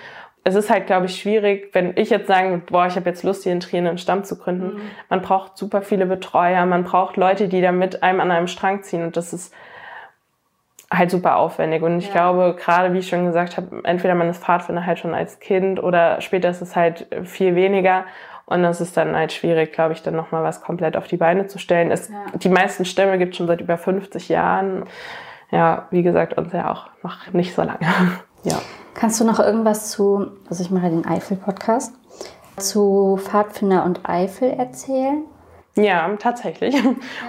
Es 0.44 0.54
ist 0.54 0.70
halt, 0.70 0.86
glaube 0.86 1.06
ich, 1.06 1.20
schwierig, 1.20 1.70
wenn 1.74 1.96
ich 1.96 2.10
jetzt 2.10 2.28
sagen 2.28 2.50
würde, 2.50 2.64
boah, 2.70 2.86
ich 2.86 2.94
habe 2.94 3.10
jetzt 3.10 3.24
Lust, 3.24 3.42
hier 3.42 3.52
in 3.52 3.60
Trier 3.60 3.80
einen 3.80 3.98
Stamm 3.98 4.22
zu 4.22 4.38
gründen. 4.38 4.74
Mhm. 4.74 4.80
Man 5.10 5.20
braucht 5.20 5.58
super 5.58 5.82
viele 5.82 6.06
Betreuer, 6.06 6.64
man 6.64 6.84
braucht 6.84 7.16
Leute, 7.16 7.48
die 7.48 7.60
da 7.60 7.72
mit 7.72 8.02
einem 8.02 8.20
an 8.20 8.30
einem 8.30 8.46
Strang 8.46 8.82
ziehen. 8.82 9.02
Und 9.02 9.16
das 9.16 9.32
ist 9.32 9.52
halt 10.92 11.10
super 11.10 11.36
aufwendig. 11.36 11.82
Und 11.82 11.98
ich 11.98 12.08
ja. 12.08 12.12
glaube, 12.12 12.56
gerade 12.58 12.92
wie 12.92 12.98
ich 12.98 13.08
schon 13.08 13.26
gesagt 13.26 13.56
habe, 13.56 13.80
entweder 13.84 14.14
man 14.14 14.28
ist 14.28 14.42
Pfadfinder 14.42 14.84
halt 14.84 14.98
schon 14.98 15.14
als 15.14 15.38
Kind 15.40 15.82
oder 15.82 16.20
später 16.20 16.50
ist 16.50 16.62
es 16.62 16.74
halt 16.76 17.06
viel 17.24 17.54
weniger. 17.54 18.04
Und 18.46 18.64
das 18.64 18.80
ist 18.80 18.96
dann 18.96 19.14
halt 19.14 19.32
schwierig, 19.32 19.72
glaube 19.72 19.92
ich, 19.92 20.02
dann 20.02 20.16
nochmal 20.16 20.42
was 20.42 20.60
komplett 20.60 20.96
auf 20.96 21.06
die 21.06 21.16
Beine 21.16 21.46
zu 21.46 21.58
stellen. 21.58 21.92
Es, 21.92 22.08
ja. 22.08 22.24
Die 22.34 22.48
meisten 22.48 22.84
Stämme 22.84 23.16
gibt 23.18 23.32
es 23.32 23.36
schon 23.36 23.46
seit 23.46 23.60
über 23.60 23.78
50 23.78 24.28
Jahren. 24.28 24.84
Ja, 25.52 25.86
wie 25.90 26.02
gesagt, 26.02 26.36
uns 26.36 26.52
ja 26.52 26.72
auch 26.72 26.86
noch 27.04 27.32
nicht 27.32 27.54
so 27.54 27.62
lange. 27.62 27.86
ja. 28.42 28.60
Kannst 28.94 29.20
du 29.20 29.24
noch 29.24 29.38
irgendwas 29.38 29.90
zu, 29.90 30.32
also 30.48 30.64
ich 30.64 30.70
mache 30.70 30.90
den 30.90 31.06
Eifel-Podcast, 31.06 31.94
zu 32.56 33.18
Pfadfinder 33.22 33.84
und 33.84 34.00
Eifel 34.08 34.50
erzählen? 34.50 35.24
Ja, 35.76 36.16
tatsächlich. 36.18 36.74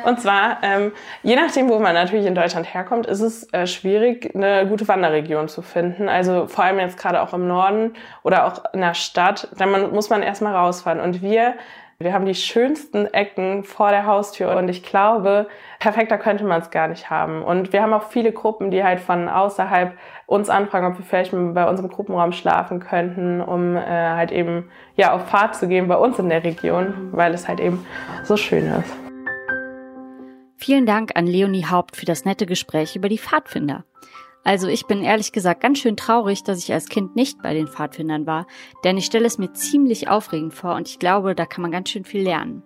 Und 0.06 0.20
zwar, 0.20 0.58
ähm, 0.64 0.92
je 1.22 1.36
nachdem, 1.36 1.70
wo 1.70 1.78
man 1.78 1.94
natürlich 1.94 2.26
in 2.26 2.34
Deutschland 2.34 2.74
herkommt, 2.74 3.06
ist 3.06 3.22
es 3.22 3.52
äh, 3.54 3.68
schwierig, 3.68 4.34
eine 4.36 4.68
gute 4.68 4.88
Wanderregion 4.88 5.48
zu 5.48 5.62
finden. 5.62 6.10
Also 6.10 6.48
vor 6.48 6.64
allem 6.64 6.80
jetzt 6.80 6.98
gerade 6.98 7.22
auch 7.22 7.34
im 7.34 7.48
Norden 7.48 7.94
oder 8.24 8.48
auch 8.48 8.74
in 8.74 8.82
der 8.82 8.96
Stadt, 8.96 9.48
da 9.58 9.68
man, 9.68 9.92
muss 9.94 10.10
man 10.10 10.24
erstmal 10.24 10.56
rausfahren. 10.56 11.00
Und 11.00 11.22
wir 11.22 11.54
wir 12.04 12.14
haben 12.14 12.26
die 12.26 12.36
schönsten 12.36 13.06
Ecken 13.06 13.64
vor 13.64 13.90
der 13.92 14.06
Haustür 14.06 14.56
und 14.56 14.70
ich 14.70 14.84
glaube, 14.84 15.48
perfekter 15.80 16.18
könnte 16.18 16.44
man 16.44 16.62
es 16.62 16.72
gar 16.72 16.88
nicht 16.88 17.10
haben. 17.10 17.44
Und 17.44 17.74
wir 17.74 17.82
haben 17.82 17.94
auch 17.94 18.10
viele 18.10 18.32
Gruppen, 18.32 18.72
die 18.72 18.84
halt 18.84 19.00
von 19.00 19.30
außerhalb 19.30 19.98
uns 20.26 20.50
anfragen, 20.50 20.88
ob 20.88 20.98
wir 20.98 21.06
vielleicht 21.06 21.32
bei 21.32 21.68
unserem 21.68 21.90
Gruppenraum 21.90 22.32
schlafen 22.32 22.80
könnten, 22.80 23.42
um 23.42 23.76
äh, 23.76 23.82
halt 23.82 24.32
eben 24.32 24.70
ja 24.96 25.14
auf 25.14 25.28
Fahrt 25.28 25.56
zu 25.56 25.68
gehen 25.68 25.88
bei 25.88 25.98
uns 25.98 26.20
in 26.20 26.30
der 26.30 26.44
Region, 26.44 27.10
weil 27.12 27.34
es 27.34 27.48
halt 27.48 27.60
eben 27.60 27.86
so 28.24 28.38
schön 28.38 28.68
ist. 28.68 28.94
Vielen 30.58 30.86
Dank 30.86 31.12
an 31.16 31.26
Leonie 31.26 31.66
Haupt 31.66 31.98
für 31.98 32.06
das 32.06 32.24
nette 32.24 32.46
Gespräch 32.46 32.96
über 32.96 33.10
die 33.10 33.18
Pfadfinder. 33.18 33.84
Also 34.44 34.68
ich 34.68 34.88
bin 34.88 35.04
ehrlich 35.04 35.32
gesagt 35.32 35.62
ganz 35.62 35.80
schön 35.80 35.96
traurig, 35.96 36.44
dass 36.44 36.60
ich 36.60 36.74
als 36.74 36.90
Kind 36.90 37.16
nicht 37.16 37.42
bei 37.42 37.54
den 37.54 37.68
Pfadfindern 37.68 38.26
war, 38.26 38.48
denn 38.84 38.98
ich 38.98 39.06
stelle 39.06 39.28
es 39.28 39.38
mir 39.38 39.54
ziemlich 39.54 40.08
aufregend 40.08 40.54
vor 40.54 40.76
und 40.76 40.88
ich 40.88 41.00
glaube, 41.00 41.36
da 41.36 41.46
kann 41.46 41.62
man 41.62 41.72
ganz 41.72 41.90
schön 41.90 42.06
viel 42.06 42.24
lernen. 42.24 42.64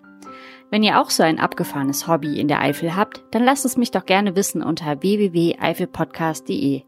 Wenn 0.71 0.83
ihr 0.83 0.99
auch 0.99 1.09
so 1.09 1.23
ein 1.23 1.39
abgefahrenes 1.39 2.07
Hobby 2.07 2.39
in 2.39 2.47
der 2.47 2.61
Eifel 2.61 2.95
habt, 2.95 3.23
dann 3.31 3.43
lasst 3.43 3.65
es 3.65 3.77
mich 3.77 3.91
doch 3.91 4.05
gerne 4.05 4.35
wissen 4.35 4.63
unter 4.63 5.01
www.eifelpodcast.de. 5.01 6.83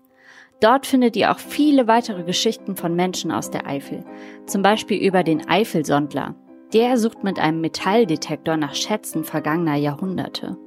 Dort 0.60 0.88
findet 0.88 1.16
ihr 1.16 1.32
auch 1.32 1.40
viele 1.40 1.88
weitere 1.88 2.24
Geschichten 2.24 2.76
von 2.76 2.96
Menschen 2.96 3.32
aus 3.32 3.52
der 3.52 3.68
Eifel, 3.68 4.04
zum 4.48 4.64
Beispiel 4.64 4.98
über 5.06 5.24
den 5.24 5.48
Eifelsondler. 5.48 6.36
Der 6.74 6.98
sucht 6.98 7.24
mit 7.24 7.40
einem 7.40 7.62
Metalldetektor 7.62 8.58
nach 8.58 8.74
Schätzen 8.74 9.24
vergangener 9.24 9.76
Jahrhunderte. 9.76 10.58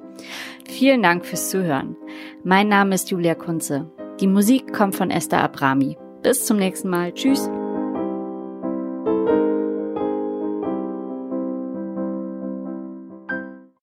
Vielen 0.66 1.02
Dank 1.02 1.26
fürs 1.26 1.50
Zuhören. 1.50 1.96
Mein 2.44 2.68
Name 2.68 2.94
ist 2.94 3.10
Julia 3.10 3.34
Kunze. 3.34 3.90
Die 4.20 4.26
Musik 4.26 4.74
kommt 4.74 4.96
von 4.96 5.10
Esther 5.10 5.42
Abrami. 5.42 5.96
Bis 6.22 6.44
zum 6.44 6.58
nächsten 6.58 6.90
Mal. 6.90 7.12
Tschüss. 7.14 7.48